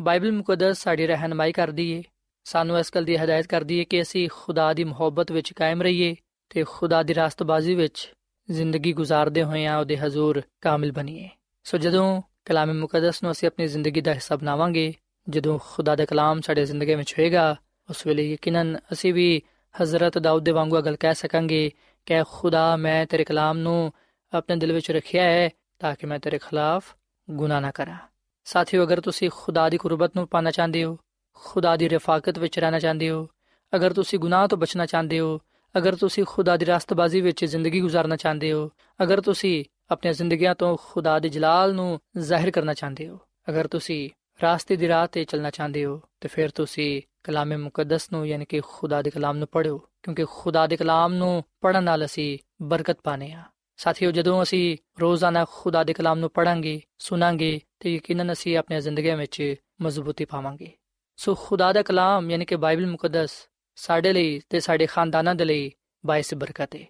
ਬਾਈਬਲ 0.00 0.32
ਮੁਕੱਦਸ 0.32 0.78
ਸਾਡੀ 0.78 1.06
ਰਹਿਨਮਾਈ 1.06 1.52
ਕਰਦੀ 1.52 1.90
ਏ। 1.90 2.02
ਸਾਨੂੰ 2.44 2.78
ਇਸ 2.78 2.90
ਗੱਲ 2.94 3.04
ਦੀ 3.04 3.16
ਹਦਾਇਤ 3.16 3.46
ਕਰਦੀ 3.46 3.78
ਏ 3.78 3.84
ਕਿ 3.84 4.02
ਅਸੀਂ 4.02 4.28
ਖੁਦਾ 4.32 4.72
ਦੀ 4.72 4.84
ਮੁਹੱਬਤ 4.84 5.32
ਵਿੱਚ 5.32 5.52
ਕਾਇਮ 5.52 5.82
ਰਹੀਏ 5.82 6.16
ਤੇ 6.48 6.64
ਖੁਦਾ 6.68 7.02
ਦੀ 7.02 7.14
ਰਾਸਤਬਾਜ਼ੀ 7.14 7.74
ਵਿੱਚ 7.74 8.12
ਜ਼ਿੰਦਗੀ 8.50 8.94
گزارਦੇ 8.94 9.42
ਹੋਏ 9.42 9.66
ਆ 9.66 9.78
ਉਹਦੇ 9.78 9.98
ਹਜ਼ੂਰ 9.98 10.42
ਕਾਮਿਲ 10.60 10.92
ਬਣੀਏ। 10.92 11.28
ਸੋ 11.64 11.78
ਜਦੋਂ 11.78 12.22
ਕਲਾਮ 12.44 12.80
ਮੁਕੱਦਸ 12.80 13.22
ਨੂੰ 13.22 13.32
ਅਸੀਂ 13.32 13.48
ਆਪਣੀ 13.48 13.66
ਜ਼ਿੰਦਗੀ 13.66 14.00
ਦਾ 14.00 14.14
ਹਿੱਸਾ 14.14 14.36
ਬਣਾਵਾਂਗੇ 14.36 14.94
ਜਦੋਂ 15.28 15.58
ਖੁਦਾ 15.62 15.96
ਦਾ 15.96 16.04
ਕਲਾਮ 16.04 16.40
ਸਾਡੇ 16.40 16.64
ਜ਼ਿੰਦਗੀ 16.64 16.94
ਵਿੱਚ 16.94 17.14
ਹੋਏਗਾ, 17.18 17.56
ਉਸ 17.90 18.06
ਵੇਲੇ 18.06 18.32
ਯਕੀਨਨ 18.32 18.78
ਅਸੀਂ 18.92 19.14
ਵੀ 19.14 19.42
ਹਜ਼ਰਤ 19.82 20.18
ਦਾਊਦ 20.18 20.44
ਦੇ 20.44 20.50
ਵਾਂਗੂ 20.50 20.80
ਗੱਲ 20.80 20.96
ਕਹਿ 20.96 21.14
ਸਕਾਂਗੇ 21.14 21.70
ਕਿ 22.06 22.22
ਖੁਦਾ 22.30 22.76
ਮੈਂ 22.76 23.06
ਤੇਰੇ 23.06 23.24
ਕਲਾਮ 23.24 23.58
ਨੂੰ 23.58 23.92
ਆਪਣੇ 24.32 24.56
ਦਿਲ 24.56 24.72
ਵਿੱਚ 24.72 24.90
ਰੱਖਿਆ 24.90 25.22
ਹੈ 25.22 25.50
ਤਾਂ 25.78 25.94
ਕਿ 25.94 26.06
ਮੈਂ 26.06 26.18
ਤੇਰੇ 26.18 26.38
ਖਿਲਾਫ 26.38 26.96
ਗੁਨਾਹ 27.30 27.60
ਨਾ 27.60 27.70
ਕਰਾਂ। 27.70 27.96
ਸਾਥੀਓ, 28.44 28.84
ਅਗਰ 28.84 29.00
ਤੁਸੀਂ 29.00 29.30
ਖੁਦਾ 29.34 29.68
ਦੀ 29.68 29.76
ਕੁਰਬਤ 29.76 30.16
ਨੂੰ 30.16 30.28
ਪਾਣਾ 30.28 30.50
ਚਾਹੁੰਦੇ 30.50 30.84
ਹੋ, 30.84 30.98
ਖੁਦਾ 31.34 31.76
ਦੀ 31.76 31.88
ਰਫਾਕਤ 31.88 32.38
ਵਿੱਚ 32.38 32.58
ਰਹਿਣਾ 32.58 32.78
ਚਾਹੁੰਦੇ 32.78 33.10
ਹੋ, 33.10 33.28
ਅਗਰ 33.74 33.92
ਤੁਸੀਂ 33.92 34.18
ਗੁਨਾਹ 34.18 34.48
ਤੋਂ 34.48 34.58
ਬਚਣਾ 34.58 34.86
ਚਾਹੁੰਦੇ 34.86 35.20
ਹੋ, 35.20 35.40
ਅਗਰ 35.78 35.96
ਤੁਸੀਂ 35.96 36.24
ਖੁਦਾ 36.28 36.56
ਦੀ 36.56 36.66
ਰਾਸਤਬਾਜ਼ੀ 36.66 37.20
ਵਿੱਚ 37.20 37.44
ਜ਼ਿੰਦਗੀ 37.44 37.82
گزارਣਾ 37.82 38.16
ਚਾਹੁੰਦੇ 38.16 38.52
ਹੋ, 38.52 38.70
ਅਗਰ 39.02 39.20
ਤੁਸੀਂ 39.20 39.64
ਆਪਣੀਆਂ 39.90 40.14
ਜ਼ਿੰਦਗੀਆਂ 40.14 40.54
ਤੋਂ 40.54 40.76
ਖੁਦਾ 40.82 41.18
ਦੇ 41.18 41.28
ਜਲਾਲ 41.28 41.74
ਨੂੰ 41.74 42.00
ਜ਼ਾਹਿਰ 42.18 42.50
ਕਰਨਾ 42.50 42.74
ਚਾਹੁੰਦੇ 42.74 43.08
ਹੋ, 43.08 43.18
ਅਗਰ 43.48 43.66
ਤੁਸੀਂ 43.66 44.10
ਰਾਸਤੇ 44.42 44.76
ਦੀ 44.76 44.88
ਰਾਹ 44.88 45.06
ਤੇ 45.06 45.24
ਚੱਲਣਾ 45.24 45.50
ਚਾਹੁੰਦੇ 45.50 45.84
ਹੋ, 45.84 46.00
ਤੇ 46.20 46.28
ਫਿਰ 46.28 46.50
ਤੁਸੀਂ 46.50 47.02
ਕਲਾਮੇ 47.24 47.56
ਮੁਕੱਦਸ 47.56 48.10
ਨੂੰ 48.12 48.26
ਯਾਨੀ 48.28 48.44
ਕਿ 48.44 48.60
ਖੁਦਾ 48.64 49.00
ਦੇ 49.02 49.10
ਕਲਾਮ 49.10 49.36
ਨੂੰ 49.36 49.48
ਪੜ੍ਹੋ, 49.52 49.78
ਕਿਉਂਕਿ 50.02 50.24
ਖੁਦਾ 50.30 50.66
ਦੇ 50.66 50.76
ਕਲਾਮ 50.76 51.14
ਨੂੰ 51.14 51.42
ਪੜਨ 51.60 51.84
ਨਾਲ 51.84 52.04
ਅਸੀਂ 52.04 52.38
ਬਰਕਤ 52.62 53.00
ਪਾਣੇ 53.04 53.32
ਆ 53.32 53.42
ਸਾਥੀਓ, 53.78 54.10
ਜਦੋਂ 54.10 54.42
ਅਸੀਂ 54.42 54.76
ਰੋਜ਼ਾਨਾ 55.00 55.44
ਖੁਦਾ 55.50 55.84
ਦੇ 55.84 55.92
ਕਲਾਮ 55.92 56.18
ਨੂੰ 56.18 56.30
ਪੜਾਂਗੇ 56.30 56.80
ਸੁਣਾਂਗੇ, 56.98 57.60
ਤੇ 57.80 57.94
ਯਕੀਨਨ 57.94 58.32
ਅਸੀਂ 58.32 58.56
ਆਪਣੀ 58.56 58.80
ਜ਼ਿੰਦਗੀ 58.80 59.14
ਵਿੱਚ 59.14 59.54
ਮਜ਼ਬੂਤੀ 59.82 60.24
ਪਾਵਾਂਗੇ। 60.24 60.72
ਸੋ 61.18 61.34
ਖੁਦਾ 61.34 61.72
ਦਾ 61.72 61.82
ਕਲਾਮ 61.82 62.30
ਯਾਨੀ 62.30 62.44
ਕਿ 62.44 62.56
ਬਾਈਬਲ 62.56 62.86
ਮੁਕੱਦਸ 62.86 63.30
ਸਾਡੇ 63.78 64.12
ਲਈ 64.12 64.40
ਤੇ 64.50 64.60
ਸਾਡੇ 64.60 64.86
ਖਾਨਦਾਨਾਂ 64.86 65.34
ਦੇ 65.34 65.44
ਲਈ 65.44 65.70
ਬਾਇਸ 66.04 66.34
ਬਰਕਤ 66.34 66.74
ਹੈ 66.76 66.84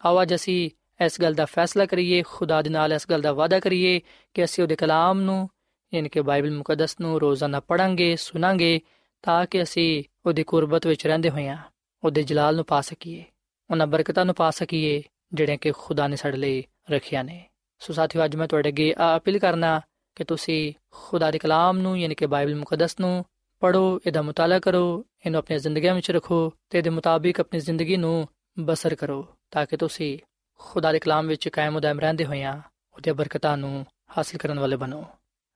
ਆਵਾਜ਼ 0.00 0.34
ਅਸੀਂ 0.34 0.70
ਇਸ 1.00 1.20
ਗੱਲ 1.20 1.34
ਦਾ 1.34 1.44
ਫੈਸਲਾ 1.44 1.86
ਕਰੀਏ, 1.86 2.22
ਖੁਦਾ 2.22 2.60
ਦੇ 2.62 2.70
ਨਾਲ 2.70 2.92
ਇਸ 2.92 3.06
ਗੱਲ 3.10 3.20
ਦਾ 3.20 3.32
ਵਾਅਦਾ 3.32 3.60
ਕਰੀਏ 3.60 4.00
ਕਿ 4.34 4.44
ਅਸੀਂ 4.44 4.64
ਉਹਦੇ 4.64 4.76
ਕਲਾਮ 4.76 5.20
ਨੂੰ 5.20 5.48
ਯਾਨੀ 5.94 6.08
ਕਿ 6.08 6.20
ਬਾਈਬਲ 6.20 6.50
ਮੁਕੱਦਸ 6.50 7.00
ਨੂੰ 7.00 7.20
ਰੋਜ਼ਾਨਾ 7.20 7.60
ਪੜਾਂਗੇ 7.60 8.16
ਸੁਣਾਂਗੇ 8.16 8.80
ਤਾਂ 9.22 9.46
ਕਿ 9.46 9.62
ਅਸੀਂ 9.62 10.04
ਉਹਦੀ 10.26 10.42
ਕੁਰਬਤ 10.42 10.86
ਵਿੱਚ 10.86 11.06
ਰਹਿੰਦੇ 11.06 11.30
ਹੋਈਆਂ 11.30 11.56
ਉਹਦੇ 12.04 12.22
ਜਲਾਲ 12.22 12.56
ਨੂੰ 12.56 12.64
ਪਾ 12.64 12.80
ਸਕੀਏ, 12.80 13.24
ਉਹਨਾਂ 13.70 13.86
ਬਰਕਤਾਂ 13.86 14.24
ਨੂੰ 14.24 14.34
ਪਾ 14.34 14.50
ਸਕੀਏ, 14.50 15.02
ਜਿਹੜੀਆਂ 15.34 15.58
ਕਿ 15.58 15.72
ਖੁਦਾ 15.72 16.08
ਨੇ 16.08 16.16
ਸਾਡੇ 16.16 16.36
ਲਈ 16.36 16.64
ਰੱਖਿਆ 16.90 17.22
ਨੇ। 17.22 17.44
ਸੋ 17.78 17.92
ਸਾਥੀਓ, 17.92 18.24
ਅੱਜ 18.24 18.36
ਮੈਂ 18.36 18.48
ਤੁਹਾਡੇ 18.48 18.68
ਅੱਗੇ 18.68 18.94
ਆ 18.98 19.16
ਅਪੀਲ 19.16 19.38
ਕਰਨਾ 19.38 19.80
ਕਿ 20.16 20.24
ਤੁਸੀਂ 20.24 20.72
ਖੁਦਾ 20.90 21.30
ਦੇ 21.30 21.38
ਕਲਾਮ 21.38 21.78
ਨੂੰ, 21.78 21.98
ਯਾਨੀ 21.98 22.14
ਕਿ 22.14 22.26
ਬਾਈਬਲ 22.26 22.54
ਮੁਕੱਦਸ 22.54 23.00
ਨੂੰ 23.00 23.24
ਪੜੋ 23.60 24.00
ਇਹਦਾ 24.06 24.22
ਮਤਾਲਾ 24.22 24.58
ਕਰੋ, 24.58 25.06
ਇਹਨੂੰ 25.26 25.38
ਆਪਣੀ 25.38 25.58
ਜ਼ਿੰਦਗੀ 25.58 25.88
ਵਿੱਚ 25.88 26.10
ਰੱਖੋ 26.10 26.52
ਤੇ 26.70 26.78
ਇਹਦੇ 26.78 26.90
ਮੁਤਾਬਿਕ 26.90 27.40
ਆਪਣੀ 27.40 27.60
ਜ਼ਿੰਦਗੀ 27.60 27.96
ਨੂੰ 27.96 28.28
ਬਸਰ 28.60 28.94
ਕਰੋ 28.94 29.26
ਤਾਂ 29.50 29.66
ਕਿ 29.66 29.76
ਤੁਸੀਂ 29.76 30.18
ਖੁਦਾ 30.58 30.92
ਦੇ 30.92 30.98
ਕਲਾਮ 30.98 31.26
ਵਿੱਚ 31.26 31.48
ਕਾਇਮ 31.48 31.76
ਉਦਾਇਮ 31.76 32.00
ਰਹਿੰਦੇ 32.00 32.24
ਹੋਈਆਂ 32.24 32.60
ਉਹਦੇ 32.94 33.12
ਬਰਕਤਾਂ 33.12 33.56
ਨੂੰ 33.56 33.86
ਹਾਸਲ 34.18 34.38
ਕਰਨ 34.38 34.58
ਵਾਲੇ 34.58 34.76
ਬਣੋ। 34.76 35.04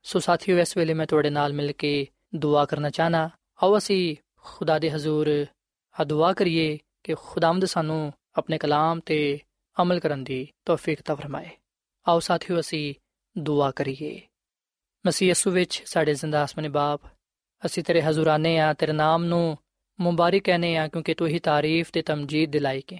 ਸੋ 0.07 0.19
ਸਾਥੀਓ, 0.19 0.59
ਇਸ 0.59 0.77
ਵੇਲੇ 0.77 0.95
ਮੈਂ 0.95 1.07
ਤੁਹਾਡੇ 1.07 1.31
ਨਾਲ 1.31 1.53
ਮਿਲ 1.53 1.73
ਕੇ 1.73 2.07
ਦੁਆ 2.35 2.65
ਕਰਨਾ 2.65 2.91
ਚਾਹਨਾ। 2.91 3.31
ਆਓ 3.63 3.79
ਅਸੀਂ 3.79 4.17
ਖੁਦਾ 4.37 4.79
ਦੇ 4.79 4.91
ਹਜ਼ੂਰ 4.91 5.47
ਆ 6.01 6.05
ਦੁਆ 6.05 6.33
ਕਰੀਏ 6.33 6.79
ਕਿ 7.05 7.15
ਖੁਦਾਮਦ 7.15 7.65
ਸਾਨੂੰ 7.65 8.13
ਆਪਣੇ 8.35 8.59
ਕਲਾਮ 8.59 9.01
ਤੇ 9.01 9.41
ਅਮਲ 9.83 10.01
ਕਰਨ 10.01 10.25
ਦੀ 10.25 10.49
ਤੌਫੀਕ 10.65 11.03
ਤਾ 11.03 11.15
ਫਰਮਾਏ। 11.15 11.51
ਆਓ 12.09 12.19
ਸਾਥੀਓ, 12.19 12.61
ਅਸੀਂ 12.61 12.95
ਦੁਆ 13.39 13.71
ਕਰੀਏ। 13.71 14.21
ਮਸੀਹ 15.07 15.31
ਯਸੂ 15.31 15.51
ਵਿੱਚ 15.51 15.83
ਸਾਡੇ 15.87 16.15
ਜ਼ਿੰਦਾ 16.15 16.43
ਆਸਮਾਨੀ 16.43 16.69
ਬਾਪ, 16.69 17.01
ਅਸੀਂ 17.67 17.85
ਤੇਰੇ 17.85 18.03
ਹਜ਼ੂਰਾਨੇ 18.03 18.59
ਆ, 18.59 18.73
ਤੇਰੇ 18.73 18.93
ਨਾਮ 18.93 19.25
ਨੂੰ 19.25 19.59
ਮੁਬਾਰਕ 20.01 20.43
ਕਹਨੇ 20.43 20.77
ਆ, 20.77 20.89
ਕਿਉਂਕਿ 20.89 21.15
ਤੂੰ 21.15 21.29
ਹੀ 21.29 21.39
ਤਾਰੀਫ 21.39 21.91
ਤੇ 21.91 22.03
ਤਮਜੀਦ 22.03 22.51
ਦਿਲਾਈ 22.51 22.81
ਕੇ 22.81 22.97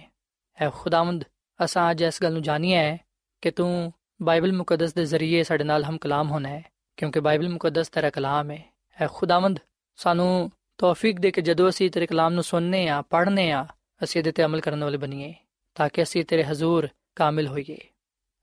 ਹੈ। 0.61 0.69
ਖੁਦਾਵੰਦ 0.69 1.23
ਅਸਾਂ 1.65 1.91
ਅੱਜ 1.91 2.01
ਇਸ 2.01 2.23
ਗੱਲ 2.23 2.33
ਨੂੰ 2.33 2.41
ਜਾਣੀਏ 2.41 2.75
ਹੈ 2.75 2.97
ਕਿ 3.41 3.51
ਤੂੰ 3.51 3.93
ਬਾਈਬਲ 4.21 4.53
ਮੁਕੱਦਸ 4.53 4.93
ਦੇ 4.93 5.05
ਜ਼ਰੀਏ 5.05 5.43
ਸਾਡੇ 5.43 5.63
ਨਾਲ 5.63 5.83
ਹਮ 5.83 5.97
ਕਲਾਮ 5.97 6.31
ਹੋਣਾ 6.31 6.49
ਹੈ। 6.49 6.74
ਕਿਉਂਕਿ 6.97 7.19
ਬਾਈਬਲ 7.19 7.49
ਮੁਕੱਦਸ 7.49 7.89
ਤੇਰਾ 7.89 8.09
ਕਲਾਮ 8.09 8.51
ਹੈ 8.51 8.73
ਹੈ 9.01 9.07
ਖੁਦਾਵੰਦ, 9.13 9.59
ਸਾਨੂੰ 9.95 10.51
ਤੌਫੀਕ 10.77 11.19
ਦੇ 11.19 11.31
ਕੇ 11.31 11.41
ਜਦੋਂ 11.41 11.69
ਅਸੀਂ 11.69 11.91
ਤੇਰੇ 11.91 12.05
ਕਲਾਮ 12.05 12.33
ਨੂੰ 12.33 12.43
ਸੁਣਨੇ 12.43 12.87
ਆ, 12.87 13.01
ਪੜ੍ਹਨੇ 13.01 13.51
ਆ, 13.51 13.65
ਅਸੀਂ 14.03 14.21
ਇਹਦੇ 14.21 14.31
ਤੇ 14.31 14.45
ਅਮਲ 14.45 14.61
ਕਰਨ 14.61 14.83
ਵਾਲੇ 14.83 14.97
ਬਣੀਏ, 14.97 15.33
ਤਾਂ 15.75 15.89
ਕਿ 15.93 16.03
ਅਸੀਂ 16.03 16.25
ਤੇਰੇ 16.25 16.43
ਹਜ਼ੂਰ 16.43 16.87
ਕਾਮਿਲ 17.15 17.47
ਹੋਈਏ। 17.47 17.77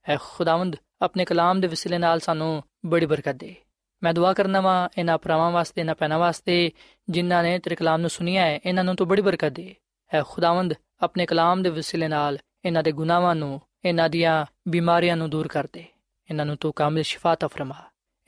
ਐ 0.09 0.17
ਖੁਦਾਵੰਦ, 0.21 0.77
ਆਪਣੇ 1.03 1.25
ਕਲਾਮ 1.25 1.61
ਦੇ 1.61 1.67
ਵਸਿਲੇ 1.67 1.99
ਨਾਲ 1.99 2.21
ਸਾਨੂੰ 2.21 2.63
ਬੜੀ 2.87 3.07
ਬਰਕਤ 3.07 3.35
ਦੇ। 3.35 3.55
ਮੈਂ 4.03 4.15
ਦੁਆ 4.15 4.33
ਕਰਨਾ 4.33 4.61
ਵਾਂ 4.61 4.89
ਇਹਨਾਂ 4.99 5.19
ਪਰਾਵਾਂ 5.19 5.51
ਵਾਸਤੇ, 5.51 5.81
ਇਹਨਾਂ 5.81 5.95
ਪੈਨਾ 5.95 6.19
ਵਾਸਤੇ, 6.19 6.71
ਜਿਨ੍ਹਾਂ 7.11 7.43
ਨੇ 7.43 7.59
ਤੇਰੇ 7.59 7.75
ਕਲਾਮ 7.75 8.01
ਨੂੰ 8.01 8.11
ਸੁਨਿਆ 8.11 8.47
ਹੈ 8.47 8.61
ਇਹਨਾਂ 8.67 8.85
ਨੂੰ 8.85 8.97
ਤੂੰ 8.97 9.09
ਬੜੀ 9.09 9.23
ਬਰਕਤ 9.23 9.49
ਦੇ। 9.49 9.77
ਐ 10.15 10.23
ਖੁਦਾਵੰਦ, 10.23 10.75
ਆਪਣੇ 11.01 11.27
ਕਲਾਮ 11.27 11.63
ਦੇ 11.63 11.71
ਵਸਿਲੇ 11.71 12.09
ਨਾਲ 12.09 12.39
ਇਹਨਾਂ 12.65 12.83
ਦੇ 12.83 12.93
ਗੁਨਾਹਾਂ 12.93 13.35
ਨੂੰ, 13.35 13.61
ਇਹਨਾਂ 13.85 14.09
ਦੀਆਂ 14.09 14.47
ਬਿਮਾਰੀਆਂ 14.69 15.17
ਨੂੰ 15.17 15.31
ਦੂਰ 15.31 15.49
ਕਰ 15.49 15.69
ਦੇ। 15.73 15.85
ਇਹਨਾਂ 16.31 16.47
ਨੂੰ 16.47 16.57
ਤੂੰ 16.57 16.73
ਕਾਮਿਲ 16.73 17.03
ਸ਼ਿਫਾ 17.03 17.35
ਤਾ 17.35 17.47
ਫਰਮਾ। 17.47 17.75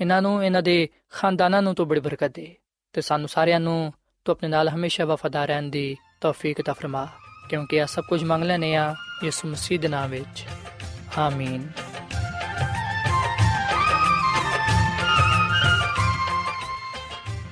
ਇਹਨਾਂ 0.00 0.22
ਨੂੰ 0.22 0.44
ਇਹਨਾਂ 0.44 0.62
ਦੇ 0.62 0.88
ਖਾਨਦਾਨਾਂ 1.12 1.62
ਨੂੰ 1.62 1.74
ਤੂੰ 1.74 1.88
ਬੜੀ 1.88 2.00
ਬਰਕਤ 2.00 2.34
ਦੇ 2.34 2.54
ਤੇ 2.92 3.00
ਸਾਨੂੰ 3.00 3.28
ਸਾਰਿਆਂ 3.28 3.60
ਨੂੰ 3.60 3.92
ਤੂੰ 4.24 4.32
ਆਪਣੇ 4.32 4.48
ਨਾਲ 4.48 4.68
ਹਮੇਸ਼ਾ 4.68 5.04
ਵਫਾਦਾਰ 5.04 5.48
ਰਹਿਣ 5.48 5.62
ਦੀ 5.62 5.96
ਤੌਫੀਕ 6.20 6.62
ਤਾ 6.62 6.72
ਫਰਮਾ, 6.72 7.08
ਕਿਉਂਕਿ 7.48 7.76
ਇਹ 7.76 7.86
ਸਭ 7.86 8.02
ਕੁਝ 8.08 8.24
ਮੰਗ 8.24 8.44
ਲੈਨੇ 8.44 8.74
ਆ 8.74 8.94
ਯਿਸੂ 9.24 9.48
ਮਸੀਹ 9.48 9.80
ਦੇ 9.80 9.88
ਨਾਮ 9.88 10.10
ਵਿੱਚ। 10.10 10.44
ਆਮੀਨ। 11.18 11.68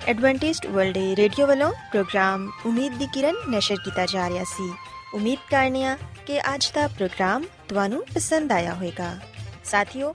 ਐਡਵੈਂਟਿਸਟ 0.07 0.67
ਵਰਲਡ 0.67 0.99
ਰੇਡੀਓ 0.99 1.47
ਵੱਲੋਂ 1.47 1.73
ਪ੍ਰੋਗਰਾਮ 1.73 2.51
ਉਮੀਦ 2.67 2.93
ਦੀ 2.95 3.07
ਕਿਰਨ 3.07 3.35
ਨਿਸ਼ਰ 3.49 3.77
ਕੀਤਾ 3.85 4.07
ਜਾ 4.07 4.29
ਰਿਹਾ 4.29 4.45
ਸੀ। 4.45 4.75
ਉਮੀਦ 5.15 5.39
ਕਰਨੀਆ 5.51 5.99
ਕਿ 6.27 6.41
ਅੱਜ 6.41 6.71
ਦਾ 6.75 6.89
ਪ੍ਰੋਗਰਾਮ 6.89 7.45
ਤੁਹਾਨੂੰ 7.69 8.05
ਪਸੰਦ 8.15 8.53
ਆਇਆ 8.53 8.75
ਹੋਵੇਗਾ। 8.75 9.19
ਸਾਥੀਓ 9.65 10.15